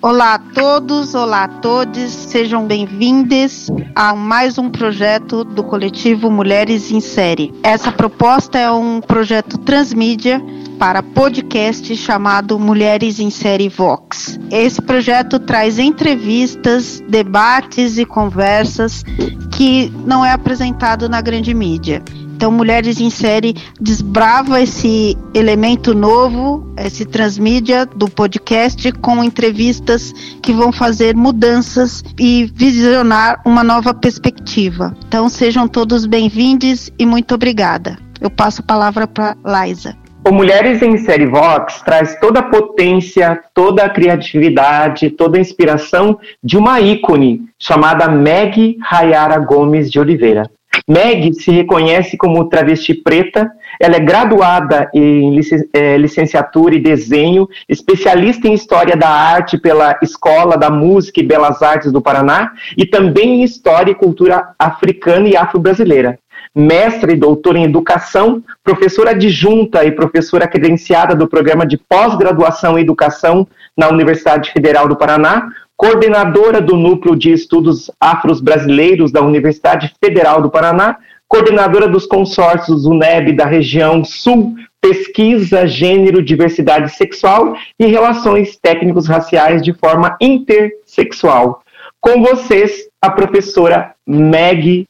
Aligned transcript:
Olá 0.00 0.34
a 0.34 0.38
todos, 0.38 1.12
olá 1.12 1.42
a 1.42 1.48
todos, 1.48 2.12
sejam 2.12 2.64
bem-vindos 2.68 3.68
a 3.96 4.14
mais 4.14 4.56
um 4.56 4.70
projeto 4.70 5.42
do 5.42 5.64
coletivo 5.64 6.30
Mulheres 6.30 6.92
em 6.92 7.00
Série. 7.00 7.52
Essa 7.64 7.90
proposta 7.90 8.56
é 8.56 8.70
um 8.70 9.00
projeto 9.00 9.58
transmídia 9.58 10.40
para 10.78 11.02
podcast 11.02 11.96
chamado 11.96 12.60
Mulheres 12.60 13.18
em 13.18 13.28
Série 13.28 13.68
Vox. 13.68 14.38
Esse 14.52 14.80
projeto 14.80 15.40
traz 15.40 15.80
entrevistas, 15.80 17.02
debates 17.08 17.98
e 17.98 18.04
conversas 18.04 19.02
que 19.50 19.92
não 20.06 20.24
é 20.24 20.30
apresentado 20.30 21.08
na 21.08 21.20
grande 21.20 21.52
mídia. 21.52 22.04
Então, 22.38 22.52
Mulheres 22.52 23.00
em 23.00 23.10
Série 23.10 23.56
desbrava 23.80 24.62
esse 24.62 25.18
elemento 25.34 25.92
novo, 25.92 26.72
esse 26.76 27.04
transmídia 27.04 27.84
do 27.84 28.08
podcast, 28.08 28.92
com 28.92 29.24
entrevistas 29.24 30.12
que 30.40 30.52
vão 30.52 30.70
fazer 30.70 31.16
mudanças 31.16 32.04
e 32.16 32.48
visionar 32.54 33.42
uma 33.44 33.64
nova 33.64 33.92
perspectiva. 33.92 34.96
Então, 35.08 35.28
sejam 35.28 35.66
todos 35.66 36.06
bem-vindos 36.06 36.92
e 36.96 37.04
muito 37.04 37.34
obrigada. 37.34 37.98
Eu 38.20 38.30
passo 38.30 38.62
a 38.62 38.64
palavra 38.64 39.08
para 39.08 39.36
Liza. 39.44 39.96
O 40.24 40.32
Mulheres 40.32 40.80
em 40.80 40.96
Série 40.96 41.26
Vox 41.26 41.82
traz 41.82 42.20
toda 42.20 42.38
a 42.38 42.44
potência, 42.44 43.42
toda 43.52 43.82
a 43.82 43.90
criatividade, 43.90 45.10
toda 45.10 45.38
a 45.38 45.40
inspiração 45.40 46.20
de 46.40 46.56
uma 46.56 46.80
ícone 46.80 47.48
chamada 47.58 48.08
Meg 48.08 48.78
Rayara 48.80 49.40
Gomes 49.40 49.90
de 49.90 49.98
Oliveira. 49.98 50.48
Meg 50.86 51.32
se 51.34 51.50
reconhece 51.50 52.16
como 52.16 52.48
travesti 52.48 52.94
preta, 52.94 53.50
ela 53.80 53.96
é 53.96 54.00
graduada 54.00 54.90
em 54.94 55.38
é, 55.72 55.96
licenciatura 55.96 56.74
e 56.74 56.80
desenho, 56.80 57.48
especialista 57.68 58.48
em 58.48 58.54
História 58.54 58.96
da 58.96 59.08
Arte 59.08 59.58
pela 59.58 59.98
Escola 60.02 60.56
da 60.56 60.70
Música 60.70 61.20
e 61.20 61.26
Belas 61.26 61.62
Artes 61.62 61.92
do 61.92 62.02
Paraná 62.02 62.52
e 62.76 62.86
também 62.86 63.40
em 63.40 63.44
História 63.44 63.92
e 63.92 63.94
Cultura 63.94 64.50
Africana 64.58 65.28
e 65.28 65.36
Afro-Brasileira. 65.36 66.18
Mestre 66.54 67.12
e 67.12 67.16
doutora 67.16 67.58
em 67.58 67.64
Educação, 67.64 68.42
professora 68.64 69.10
adjunta 69.10 69.84
e 69.84 69.92
professora 69.92 70.48
credenciada 70.48 71.14
do 71.14 71.28
Programa 71.28 71.66
de 71.66 71.76
Pós-Graduação 71.76 72.78
em 72.78 72.82
Educação 72.82 73.46
na 73.76 73.88
Universidade 73.88 74.50
Federal 74.50 74.88
do 74.88 74.96
Paraná, 74.96 75.48
coordenadora 75.78 76.60
do 76.60 76.76
Núcleo 76.76 77.14
de 77.14 77.30
Estudos 77.30 77.88
Afros 78.00 78.40
Brasileiros 78.40 79.12
da 79.12 79.22
Universidade 79.22 79.94
Federal 80.04 80.42
do 80.42 80.50
Paraná, 80.50 80.96
coordenadora 81.28 81.86
dos 81.86 82.04
consórcios 82.04 82.84
UNEB 82.84 83.32
da 83.32 83.46
região 83.46 84.04
Sul, 84.04 84.56
Pesquisa, 84.80 85.68
Gênero, 85.68 86.20
Diversidade 86.20 86.90
Sexual 86.96 87.56
e 87.78 87.86
Relações 87.86 88.56
Técnicos 88.56 89.06
Raciais 89.06 89.62
de 89.62 89.72
forma 89.72 90.16
intersexual. 90.20 91.62
Com 92.00 92.22
vocês, 92.22 92.88
a 93.00 93.08
professora 93.08 93.94
Meg 94.04 94.84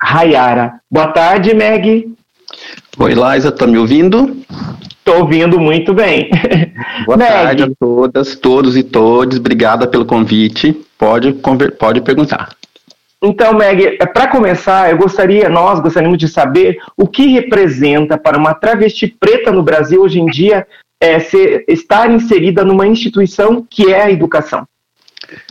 Rayara. 0.00 0.80
Boa 0.90 1.08
tarde, 1.08 1.54
Meg. 1.54 2.14
Oi, 2.98 3.12
Liza, 3.12 3.52
tá 3.52 3.66
me 3.66 3.76
ouvindo? 3.76 4.38
Estou 5.00 5.22
ouvindo 5.22 5.58
muito 5.58 5.92
bem. 5.92 6.30
Boa 7.04 7.16
Meg. 7.16 7.30
tarde 7.30 7.62
a 7.64 7.70
todas, 7.78 8.36
todos 8.36 8.76
e 8.76 8.82
todas. 8.82 9.38
Obrigada 9.38 9.86
pelo 9.86 10.04
convite. 10.04 10.72
Pode, 10.98 11.32
pode 11.78 12.00
perguntar. 12.02 12.50
Então, 13.22 13.54
Meg, 13.54 13.98
é, 14.00 14.06
para 14.06 14.28
começar, 14.28 14.90
eu 14.90 14.96
gostaria, 14.96 15.48
nós 15.48 15.80
gostaríamos 15.80 16.18
de 16.18 16.28
saber 16.28 16.78
o 16.96 17.06
que 17.06 17.26
representa 17.26 18.16
para 18.16 18.38
uma 18.38 18.54
travesti 18.54 19.06
preta 19.08 19.50
no 19.50 19.62
Brasil 19.62 20.02
hoje 20.02 20.20
em 20.20 20.26
dia 20.26 20.66
é, 21.00 21.18
ser, 21.18 21.64
estar 21.66 22.10
inserida 22.10 22.64
numa 22.64 22.86
instituição 22.86 23.66
que 23.68 23.92
é 23.92 24.02
a 24.02 24.10
educação. 24.10 24.66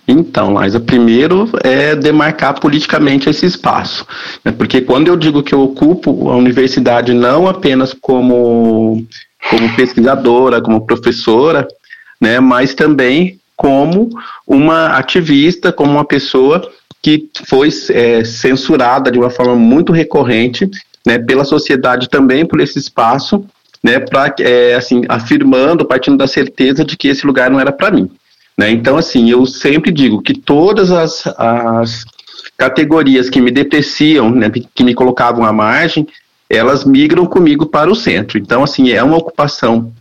Então, 0.07 0.53
Laisa, 0.53 0.79
primeiro 0.79 1.49
é 1.63 1.95
demarcar 1.95 2.59
politicamente 2.59 3.29
esse 3.29 3.45
espaço. 3.45 4.05
Né? 4.43 4.51
Porque 4.51 4.81
quando 4.81 5.07
eu 5.07 5.15
digo 5.15 5.43
que 5.43 5.53
eu 5.53 5.61
ocupo 5.61 6.29
a 6.29 6.35
universidade 6.35 7.13
não 7.13 7.47
apenas 7.47 7.93
como 7.93 9.05
como 9.49 9.75
pesquisadora, 9.75 10.61
como 10.61 10.85
professora, 10.85 11.67
né, 12.19 12.39
mas 12.39 12.73
também 12.73 13.39
como 13.55 14.09
uma 14.47 14.97
ativista, 14.97 15.71
como 15.71 15.91
uma 15.91 16.05
pessoa 16.05 16.69
que 17.01 17.29
foi 17.45 17.69
é, 17.91 18.23
censurada 18.23 19.11
de 19.11 19.17
uma 19.17 19.29
forma 19.29 19.55
muito 19.55 19.91
recorrente, 19.91 20.69
né, 21.05 21.17
pela 21.17 21.45
sociedade 21.45 22.09
também 22.09 22.45
por 22.45 22.59
esse 22.59 22.77
espaço, 22.77 23.45
né, 23.83 23.99
para 23.99 24.33
é, 24.39 24.75
assim 24.75 25.03
afirmando, 25.07 25.85
partindo 25.85 26.17
da 26.17 26.27
certeza 26.27 26.83
de 26.83 26.97
que 26.97 27.07
esse 27.07 27.25
lugar 27.25 27.49
não 27.49 27.59
era 27.59 27.71
para 27.71 27.91
mim, 27.91 28.09
né. 28.57 28.69
Então 28.71 28.97
assim, 28.97 29.29
eu 29.29 29.45
sempre 29.45 29.91
digo 29.91 30.21
que 30.21 30.33
todas 30.33 30.91
as, 30.91 31.25
as 31.37 32.05
categorias 32.57 33.29
que 33.29 33.39
me 33.39 33.51
depreciam, 33.51 34.29
né, 34.29 34.51
que 34.75 34.83
me 34.83 34.93
colocavam 34.93 35.45
à 35.45 35.53
margem, 35.53 36.05
elas 36.49 36.83
migram 36.83 37.25
comigo 37.25 37.65
para 37.65 37.91
o 37.91 37.95
centro. 37.95 38.37
Então, 38.37 38.63
assim, 38.63 38.89
é 38.89 39.03
uma 39.03 39.17
ocupação 39.17 39.91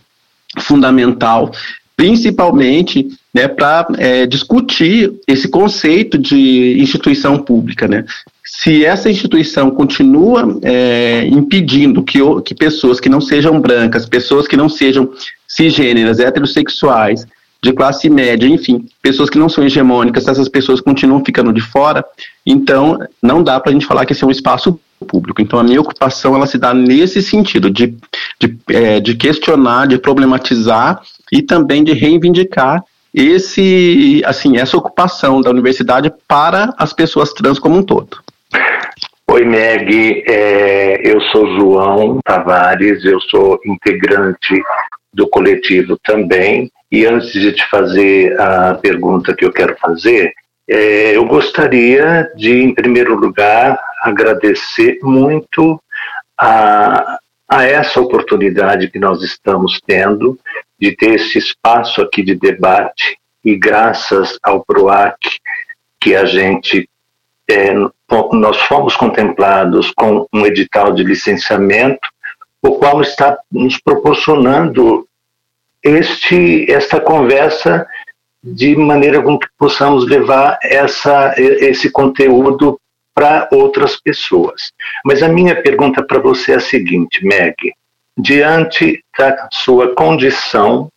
fundamental, 0.60 1.52
principalmente 1.96 3.08
né, 3.34 3.46
para 3.46 3.86
é, 3.98 4.26
discutir 4.26 5.12
esse 5.26 5.48
conceito 5.48 6.16
de 6.16 6.80
instituição 6.80 7.38
pública. 7.38 7.86
Né? 7.86 8.04
Se 8.44 8.84
essa 8.84 9.10
instituição 9.10 9.70
continua 9.70 10.58
é, 10.62 11.26
impedindo 11.26 12.02
que, 12.02 12.18
que 12.44 12.54
pessoas 12.54 12.98
que 12.98 13.08
não 13.08 13.20
sejam 13.20 13.60
brancas, 13.60 14.06
pessoas 14.06 14.48
que 14.48 14.56
não 14.56 14.68
sejam 14.68 15.12
cisgêneras, 15.46 16.18
heterossexuais, 16.18 17.26
de 17.60 17.72
classe 17.72 18.08
média, 18.08 18.46
enfim, 18.46 18.86
pessoas 19.02 19.28
que 19.28 19.38
não 19.38 19.48
são 19.48 19.64
hegemônicas, 19.64 20.28
essas 20.28 20.48
pessoas 20.48 20.80
continuam 20.80 21.24
ficando 21.24 21.52
de 21.52 21.60
fora, 21.60 22.04
então 22.46 22.98
não 23.20 23.42
dá 23.42 23.58
para 23.58 23.70
a 23.70 23.72
gente 23.72 23.86
falar 23.86 24.06
que 24.06 24.12
esse 24.12 24.22
é 24.22 24.26
um 24.26 24.30
espaço 24.30 24.78
público. 25.06 25.40
Então, 25.40 25.58
a 25.58 25.62
minha 25.62 25.80
ocupação 25.80 26.34
ela 26.34 26.46
se 26.46 26.58
dá 26.58 26.72
nesse 26.74 27.22
sentido 27.22 27.70
de, 27.70 27.96
de, 28.40 28.58
é, 28.70 29.00
de 29.00 29.14
questionar, 29.14 29.86
de 29.86 29.98
problematizar 29.98 31.00
e 31.32 31.42
também 31.42 31.84
de 31.84 31.92
reivindicar 31.92 32.82
esse, 33.12 34.22
assim, 34.24 34.58
essa 34.58 34.76
ocupação 34.76 35.40
da 35.40 35.50
universidade 35.50 36.12
para 36.26 36.74
as 36.76 36.92
pessoas 36.92 37.32
trans 37.32 37.58
como 37.58 37.76
um 37.76 37.82
todo. 37.82 38.18
Oi, 39.30 39.44
Meg. 39.44 40.24
É, 40.26 41.00
eu 41.04 41.20
sou 41.20 41.46
João 41.56 42.18
Tavares, 42.24 43.04
eu 43.04 43.20
sou 43.20 43.58
integrante 43.66 44.62
do 45.12 45.28
coletivo 45.28 45.98
também. 46.02 46.70
E 46.90 47.04
antes 47.04 47.32
de 47.32 47.52
te 47.52 47.68
fazer 47.68 48.40
a 48.40 48.74
pergunta 48.74 49.34
que 49.34 49.44
eu 49.44 49.52
quero 49.52 49.76
fazer, 49.76 50.32
é, 50.68 51.16
eu 51.16 51.26
gostaria 51.26 52.30
de, 52.36 52.62
em 52.62 52.74
primeiro 52.74 53.14
lugar, 53.14 53.78
agradecer 54.02 54.98
muito 55.02 55.80
a, 56.38 57.18
a 57.48 57.64
essa 57.64 58.00
oportunidade 58.00 58.90
que 58.90 58.98
nós 58.98 59.22
estamos 59.22 59.80
tendo 59.86 60.38
de 60.78 60.94
ter 60.94 61.14
esse 61.14 61.38
espaço 61.38 62.00
aqui 62.00 62.22
de 62.22 62.34
debate 62.34 63.18
e 63.44 63.56
graças 63.56 64.38
ao 64.42 64.64
PROAC 64.64 65.18
que 66.00 66.14
a 66.14 66.24
gente 66.24 66.88
é, 67.50 67.72
nós 68.32 68.58
fomos 68.62 68.94
contemplados 68.94 69.90
com 69.92 70.26
um 70.32 70.46
edital 70.46 70.92
de 70.92 71.02
licenciamento, 71.02 72.06
o 72.62 72.72
qual 72.78 73.00
está 73.00 73.38
nos 73.50 73.80
proporcionando 73.80 75.08
este 75.82 76.70
esta 76.70 77.00
conversa 77.00 77.86
de 78.42 78.76
maneira 78.76 79.22
com 79.22 79.38
que 79.38 79.48
possamos 79.58 80.06
levar 80.06 80.58
essa, 80.62 81.34
esse 81.38 81.90
conteúdo 81.90 82.80
para 83.18 83.48
outras 83.50 84.00
pessoas. 84.00 84.70
Mas 85.04 85.24
a 85.24 85.28
minha 85.28 85.60
pergunta 85.60 86.04
para 86.04 86.20
você 86.20 86.52
é 86.52 86.54
a 86.54 86.60
seguinte, 86.60 87.24
Meg: 87.24 87.56
diante 88.16 89.02
da 89.18 89.48
sua 89.52 89.92
condição 89.92 90.88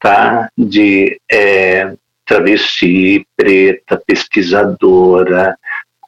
tá, 0.00 0.48
de 0.58 1.20
é, 1.30 1.92
travesti, 2.26 3.24
preta, 3.36 4.02
pesquisadora, 4.04 5.56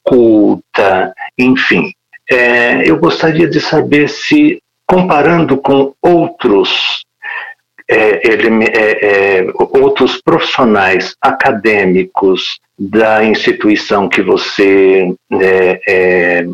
culta, 0.02 1.14
enfim, 1.38 1.92
é, 2.28 2.90
eu 2.90 2.98
gostaria 2.98 3.46
de 3.46 3.60
saber 3.60 4.08
se, 4.08 4.60
comparando 4.88 5.56
com 5.58 5.94
outros 6.02 7.04
é, 7.88 8.26
ele, 8.26 8.64
é, 8.64 9.40
é, 9.40 9.52
outros 9.56 10.20
profissionais 10.20 11.14
acadêmicos 11.20 12.58
da 12.78 13.24
instituição 13.24 14.08
que 14.08 14.22
você 14.22 15.14
é, 15.32 15.80
é, 15.86 16.46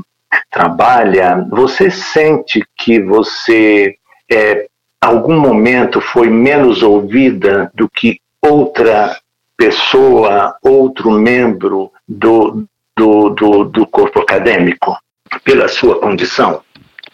trabalha, 0.51 1.47
você 1.51 1.91
sente 1.91 2.65
que 2.77 3.01
você, 3.01 3.95
é, 4.31 4.67
algum 5.01 5.39
momento, 5.39 6.01
foi 6.01 6.29
menos 6.29 6.83
ouvida 6.83 7.71
do 7.75 7.89
que 7.89 8.19
outra 8.43 9.17
pessoa, 9.57 10.57
outro 10.63 11.11
membro 11.11 11.93
do, 12.09 12.65
do, 12.97 13.31
do, 13.31 13.65
do 13.65 13.87
corpo 13.87 14.21
acadêmico, 14.21 14.97
pela 15.45 15.69
sua 15.69 16.01
condição? 16.01 16.63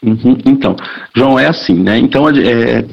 Uhum, 0.03 0.39
então, 0.45 0.77
João, 1.15 1.39
é 1.39 1.47
assim, 1.47 1.75
né? 1.75 1.99
Então, 1.99 2.29
é, 2.29 2.85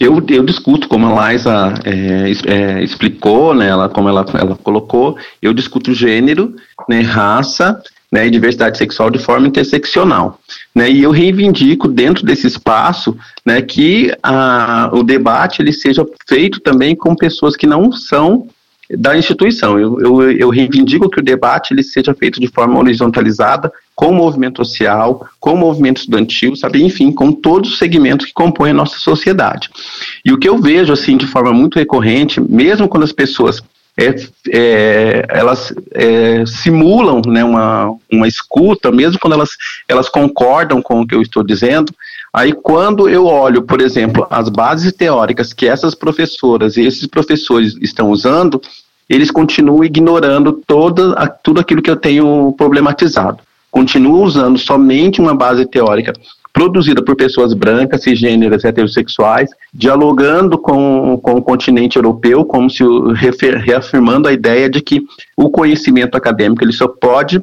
eu, 0.00 0.24
eu 0.30 0.42
discuto, 0.42 0.88
como 0.88 1.06
a 1.06 1.30
Liza 1.30 1.74
é, 1.84 2.32
é, 2.46 2.82
explicou, 2.82 3.54
né, 3.54 3.68
ela, 3.68 3.86
como 3.86 4.08
ela, 4.08 4.24
ela 4.32 4.56
colocou, 4.56 5.18
eu 5.42 5.52
discuto 5.52 5.92
gênero, 5.92 6.56
né, 6.88 7.02
raça, 7.02 7.80
né, 8.10 8.26
e 8.26 8.30
diversidade 8.30 8.78
sexual 8.78 9.10
de 9.10 9.18
forma 9.18 9.46
interseccional. 9.46 10.40
Né, 10.74 10.90
e 10.90 11.02
eu 11.02 11.10
reivindico 11.10 11.86
dentro 11.86 12.24
desse 12.24 12.46
espaço 12.46 13.14
né, 13.44 13.60
que 13.60 14.10
a, 14.22 14.90
o 14.92 15.02
debate 15.02 15.60
ele 15.60 15.72
seja 15.72 16.06
feito 16.26 16.60
também 16.60 16.96
com 16.96 17.14
pessoas 17.14 17.54
que 17.54 17.66
não 17.66 17.92
são 17.92 18.48
da 18.96 19.16
instituição. 19.16 19.78
Eu, 19.78 20.00
eu, 20.00 20.30
eu, 20.32 20.50
reivindico 20.50 21.08
que 21.08 21.20
o 21.20 21.22
debate 21.22 21.72
ele 21.72 21.82
seja 21.82 22.14
feito 22.14 22.40
de 22.40 22.48
forma 22.48 22.78
horizontalizada 22.78 23.72
com 23.94 24.08
o 24.08 24.14
movimento 24.14 24.64
social, 24.64 25.26
com 25.38 25.54
o 25.54 25.58
movimento 25.58 25.98
estudantil, 25.98 26.56
sabe, 26.56 26.82
enfim, 26.82 27.12
com 27.12 27.32
todos 27.32 27.72
os 27.72 27.78
segmentos 27.78 28.26
que 28.26 28.32
compõem 28.32 28.70
a 28.70 28.74
nossa 28.74 28.98
sociedade. 28.98 29.68
E 30.24 30.32
o 30.32 30.38
que 30.38 30.48
eu 30.48 30.58
vejo, 30.58 30.92
assim, 30.92 31.16
de 31.16 31.26
forma 31.26 31.52
muito 31.52 31.78
recorrente, 31.78 32.40
mesmo 32.40 32.88
quando 32.88 33.04
as 33.04 33.12
pessoas 33.12 33.62
é, 33.98 34.14
é, 34.50 35.26
elas 35.28 35.74
é, 35.92 36.44
simulam 36.46 37.20
né, 37.26 37.44
uma, 37.44 37.94
uma 38.10 38.26
escuta, 38.26 38.90
mesmo 38.90 39.18
quando 39.18 39.34
elas, 39.34 39.50
elas 39.86 40.08
concordam 40.08 40.80
com 40.80 41.00
o 41.00 41.06
que 41.06 41.14
eu 41.14 41.20
estou 41.20 41.44
dizendo. 41.44 41.92
Aí, 42.32 42.52
quando 42.52 43.08
eu 43.08 43.26
olho, 43.26 43.62
por 43.62 43.80
exemplo, 43.80 44.26
as 44.30 44.48
bases 44.48 44.92
teóricas 44.92 45.52
que 45.52 45.66
essas 45.66 45.94
professoras 45.94 46.76
e 46.76 46.82
esses 46.82 47.06
professores 47.06 47.76
estão 47.80 48.10
usando, 48.10 48.60
eles 49.08 49.30
continuam 49.30 49.84
ignorando 49.84 50.52
toda, 50.52 51.26
tudo 51.42 51.60
aquilo 51.60 51.82
que 51.82 51.90
eu 51.90 51.96
tenho 51.96 52.54
problematizado. 52.56 53.40
Continuam 53.70 54.22
usando 54.22 54.58
somente 54.58 55.20
uma 55.20 55.34
base 55.34 55.66
teórica 55.66 56.12
produzida 56.52 57.02
por 57.02 57.16
pessoas 57.16 57.54
brancas, 57.54 58.02
cisgêneras, 58.02 58.64
heterossexuais, 58.64 59.50
dialogando 59.72 60.58
com, 60.58 61.18
com 61.22 61.36
o 61.36 61.42
continente 61.42 61.96
europeu, 61.96 62.44
como 62.44 62.68
se 62.68 62.84
reafirmando 63.64 64.28
a 64.28 64.32
ideia 64.32 64.68
de 64.68 64.80
que 64.80 65.02
o 65.36 65.48
conhecimento 65.48 66.16
acadêmico 66.16 66.64
ele 66.64 66.72
só 66.72 66.88
pode 66.88 67.40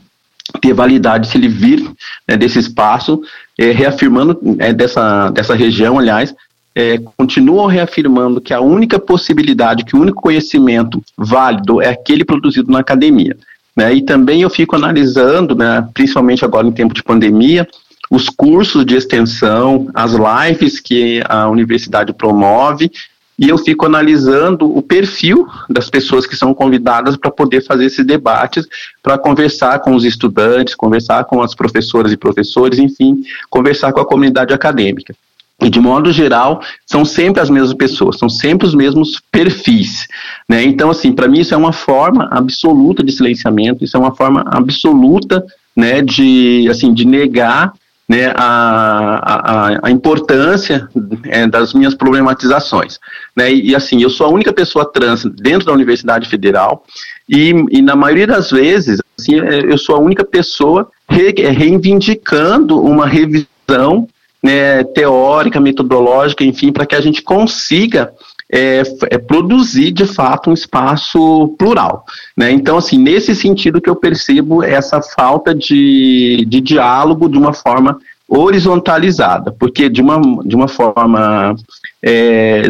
ter 0.61 0.73
validade 0.73 1.27
se 1.27 1.37
ele 1.37 1.47
vir 1.47 1.89
né, 2.27 2.37
desse 2.37 2.59
espaço, 2.59 3.21
é, 3.57 3.71
reafirmando 3.71 4.39
é, 4.59 4.73
dessa, 4.73 5.29
dessa 5.29 5.55
região, 5.55 5.99
aliás, 5.99 6.33
é, 6.75 6.99
continuam 7.17 7.65
reafirmando 7.65 8.39
que 8.39 8.53
a 8.53 8.61
única 8.61 8.99
possibilidade, 8.99 9.83
que 9.83 9.95
o 9.95 9.99
único 9.99 10.21
conhecimento 10.21 11.03
válido 11.17 11.81
é 11.81 11.89
aquele 11.89 12.23
produzido 12.23 12.71
na 12.71 12.79
academia. 12.79 13.35
Né? 13.75 13.95
E 13.95 14.01
também 14.01 14.41
eu 14.41 14.49
fico 14.49 14.75
analisando, 14.75 15.55
né, 15.55 15.87
principalmente 15.93 16.45
agora 16.45 16.67
em 16.67 16.71
tempo 16.71 16.93
de 16.93 17.03
pandemia, 17.03 17.67
os 18.09 18.29
cursos 18.29 18.85
de 18.85 18.95
extensão, 18.95 19.89
as 19.93 20.13
lives 20.13 20.79
que 20.79 21.21
a 21.27 21.49
universidade 21.49 22.13
promove, 22.13 22.91
e 23.37 23.49
eu 23.49 23.57
fico 23.57 23.85
analisando 23.85 24.65
o 24.75 24.81
perfil 24.81 25.47
das 25.69 25.89
pessoas 25.89 26.25
que 26.25 26.35
são 26.35 26.53
convidadas 26.53 27.15
para 27.15 27.29
poder 27.29 27.61
fazer 27.61 27.85
esses 27.85 28.05
debates, 28.05 28.67
para 29.03 29.17
conversar 29.17 29.79
com 29.79 29.95
os 29.95 30.03
estudantes, 30.03 30.73
conversar 30.73 31.23
com 31.25 31.41
as 31.41 31.53
professoras 31.53 32.11
e 32.11 32.17
professores, 32.17 32.79
enfim, 32.79 33.21
conversar 33.49 33.93
com 33.93 33.99
a 33.99 34.05
comunidade 34.05 34.53
acadêmica. 34.53 35.15
E 35.59 35.69
de 35.69 35.79
modo 35.79 36.11
geral, 36.11 36.61
são 36.85 37.03
sempre 37.03 37.41
as 37.41 37.49
mesmas 37.49 37.73
pessoas, 37.73 38.17
são 38.17 38.29
sempre 38.29 38.67
os 38.67 38.75
mesmos 38.75 39.21
perfis. 39.31 40.07
Né? 40.47 40.63
Então, 40.63 40.89
assim, 40.89 41.11
para 41.11 41.27
mim 41.27 41.39
isso 41.39 41.53
é 41.53 41.57
uma 41.57 41.73
forma 41.73 42.27
absoluta 42.31 43.03
de 43.03 43.11
silenciamento, 43.11 43.83
isso 43.83 43.97
é 43.97 43.99
uma 43.99 44.15
forma 44.15 44.43
absoluta 44.47 45.43
né, 45.75 46.01
de, 46.01 46.67
assim, 46.69 46.93
de 46.93 47.05
negar 47.05 47.73
né, 48.07 48.31
a, 48.35 49.73
a, 49.75 49.87
a 49.87 49.91
importância 49.91 50.87
é, 51.25 51.45
das 51.47 51.73
minhas 51.73 51.93
problematizações. 51.93 52.99
Né, 53.37 53.53
e, 53.53 53.69
e, 53.69 53.75
assim, 53.75 54.01
eu 54.01 54.09
sou 54.09 54.25
a 54.25 54.31
única 54.31 54.51
pessoa 54.51 54.91
trans 54.91 55.23
dentro 55.23 55.67
da 55.67 55.71
Universidade 55.71 56.27
Federal 56.27 56.83
e, 57.29 57.53
e 57.69 57.83
na 57.83 57.95
maioria 57.95 58.25
das 58.25 58.49
vezes, 58.49 58.99
assim, 59.15 59.39
é, 59.39 59.71
eu 59.71 59.77
sou 59.77 59.95
a 59.95 59.99
única 59.99 60.25
pessoa 60.25 60.89
re, 61.07 61.35
é, 61.37 61.51
reivindicando 61.51 62.81
uma 62.81 63.05
revisão 63.05 64.07
né, 64.41 64.83
teórica, 64.83 65.59
metodológica, 65.59 66.43
enfim, 66.43 66.71
para 66.71 66.87
que 66.87 66.95
a 66.95 67.01
gente 67.01 67.21
consiga 67.21 68.11
é, 68.51 68.81
é, 69.11 69.17
produzir 69.19 69.91
de 69.91 70.05
fato 70.05 70.49
um 70.49 70.53
espaço 70.53 71.53
plural. 71.59 72.05
Né? 72.35 72.49
Então, 72.51 72.77
assim, 72.77 72.97
nesse 72.97 73.35
sentido 73.35 73.79
que 73.79 73.89
eu 73.89 73.95
percebo 73.95 74.63
essa 74.63 74.99
falta 74.99 75.53
de, 75.53 76.43
de 76.47 76.59
diálogo 76.59 77.29
de 77.29 77.37
uma 77.37 77.53
forma 77.53 77.99
horizontalizada, 78.27 79.51
porque 79.51 79.87
de 79.89 80.01
uma, 80.01 80.19
de 80.43 80.55
uma 80.55 80.67
forma 80.67 81.55
é, 82.03 82.63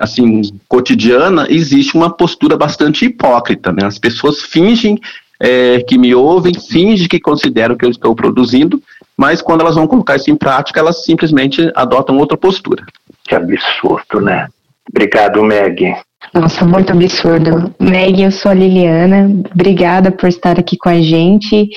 assim 0.00 0.42
cotidiana 0.68 1.46
existe 1.48 1.96
uma 1.96 2.10
postura 2.10 2.56
bastante 2.56 3.04
hipócrita, 3.04 3.72
né? 3.72 3.84
As 3.84 3.98
pessoas 3.98 4.42
fingem 4.42 4.98
é, 5.38 5.80
que 5.80 5.96
me 5.96 6.14
ouvem, 6.14 6.52
fingem 6.54 7.08
que 7.08 7.20
consideram 7.20 7.76
que 7.76 7.84
eu 7.84 7.90
estou 7.90 8.14
produzindo, 8.14 8.82
mas 9.16 9.40
quando 9.40 9.60
elas 9.60 9.76
vão 9.76 9.86
colocar 9.86 10.16
isso 10.16 10.30
em 10.30 10.36
prática, 10.36 10.80
elas 10.80 11.04
simplesmente 11.04 11.70
adotam 11.74 12.18
outra 12.18 12.36
postura. 12.36 12.84
Que 13.24 13.34
absurdo, 13.34 14.20
né? 14.20 14.48
Obrigado, 14.88 15.42
Meg. 15.42 15.94
Nossa, 16.32 16.64
muito 16.64 16.92
absurdo. 16.92 17.74
Meg, 17.78 18.22
eu 18.22 18.30
sou 18.30 18.50
a 18.50 18.54
Liliana. 18.54 19.30
Obrigada 19.54 20.10
por 20.10 20.28
estar 20.28 20.58
aqui 20.58 20.76
com 20.76 20.88
a 20.88 21.00
gente. 21.00 21.68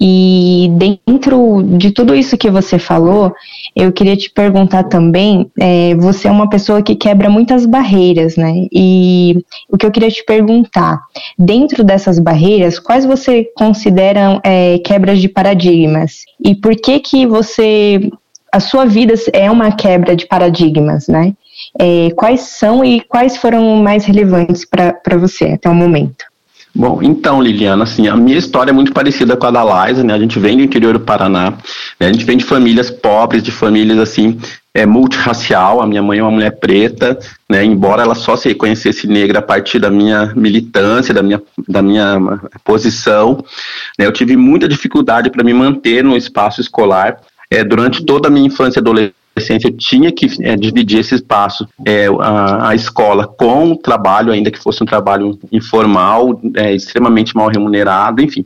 E 0.00 0.70
dentro 0.72 1.62
de 1.62 1.90
tudo 1.90 2.14
isso 2.14 2.36
que 2.36 2.50
você 2.50 2.78
falou, 2.78 3.32
eu 3.74 3.92
queria 3.92 4.16
te 4.16 4.30
perguntar 4.30 4.84
também: 4.84 5.50
é, 5.58 5.94
você 5.96 6.28
é 6.28 6.30
uma 6.30 6.48
pessoa 6.48 6.82
que 6.82 6.94
quebra 6.94 7.28
muitas 7.28 7.66
barreiras, 7.66 8.36
né? 8.36 8.66
E 8.72 9.44
o 9.70 9.76
que 9.76 9.84
eu 9.84 9.90
queria 9.90 10.10
te 10.10 10.24
perguntar, 10.24 11.00
dentro 11.38 11.84
dessas 11.84 12.18
barreiras, 12.18 12.78
quais 12.78 13.04
você 13.04 13.44
considera 13.56 14.40
é, 14.44 14.78
quebras 14.78 15.20
de 15.20 15.28
paradigmas? 15.28 16.24
E 16.42 16.54
por 16.54 16.74
que 16.74 17.00
que 17.00 17.26
você 17.26 18.10
a 18.52 18.60
sua 18.60 18.86
vida 18.86 19.12
é 19.34 19.50
uma 19.50 19.70
quebra 19.70 20.16
de 20.16 20.26
paradigmas, 20.26 21.08
né? 21.08 21.34
É, 21.78 22.10
quais 22.16 22.40
são 22.40 22.84
e 22.84 23.00
quais 23.02 23.36
foram 23.36 23.76
mais 23.76 24.04
relevantes 24.04 24.64
para 24.64 25.16
você 25.18 25.46
até 25.46 25.68
o 25.68 25.74
momento? 25.74 26.24
Bom, 26.78 27.00
então, 27.02 27.40
Liliana, 27.40 27.84
assim, 27.84 28.06
a 28.06 28.14
minha 28.14 28.36
história 28.36 28.70
é 28.70 28.74
muito 28.74 28.92
parecida 28.92 29.34
com 29.34 29.46
a 29.46 29.50
da 29.50 29.86
Liza, 29.88 30.04
né? 30.04 30.12
A 30.12 30.18
gente 30.18 30.38
vem 30.38 30.58
do 30.58 30.62
interior 30.62 30.92
do 30.92 31.00
Paraná, 31.00 31.54
né? 31.98 32.06
a 32.06 32.12
gente 32.12 32.26
vem 32.26 32.36
de 32.36 32.44
famílias 32.44 32.90
pobres, 32.90 33.42
de 33.42 33.50
famílias, 33.50 33.98
assim, 33.98 34.38
é, 34.74 34.84
multirracial. 34.84 35.80
A 35.80 35.86
minha 35.86 36.02
mãe 36.02 36.18
é 36.18 36.22
uma 36.22 36.30
mulher 36.30 36.50
preta, 36.50 37.18
né? 37.48 37.64
Embora 37.64 38.02
ela 38.02 38.14
só 38.14 38.36
se 38.36 38.48
reconhecesse 38.48 39.06
negra 39.06 39.38
a 39.38 39.42
partir 39.42 39.78
da 39.78 39.90
minha 39.90 40.34
militância, 40.36 41.14
da 41.14 41.22
minha, 41.22 41.42
da 41.66 41.80
minha 41.80 42.20
posição, 42.62 43.42
né? 43.98 44.04
Eu 44.06 44.12
tive 44.12 44.36
muita 44.36 44.68
dificuldade 44.68 45.30
para 45.30 45.42
me 45.42 45.54
manter 45.54 46.04
no 46.04 46.14
espaço 46.14 46.60
escolar. 46.60 47.22
É, 47.50 47.64
durante 47.64 48.04
toda 48.04 48.28
a 48.28 48.30
minha 48.30 48.48
infância 48.48 48.80
e 48.80 48.82
adolescência, 48.82 49.14
adolescência 49.36 49.70
tinha 49.70 50.10
que 50.10 50.26
é, 50.40 50.56
dividir 50.56 51.00
esse 51.00 51.14
espaço, 51.14 51.68
é, 51.84 52.06
a, 52.20 52.70
a, 52.70 52.74
escola 52.74 53.26
com 53.26 53.72
o 53.72 53.76
trabalho, 53.76 54.32
ainda 54.32 54.50
que 54.50 54.58
fosse 54.58 54.82
um 54.82 54.86
trabalho 54.86 55.38
informal, 55.52 56.40
é, 56.54 56.74
extremamente 56.74 57.36
mal 57.36 57.48
remunerado, 57.48 58.22
enfim. 58.22 58.44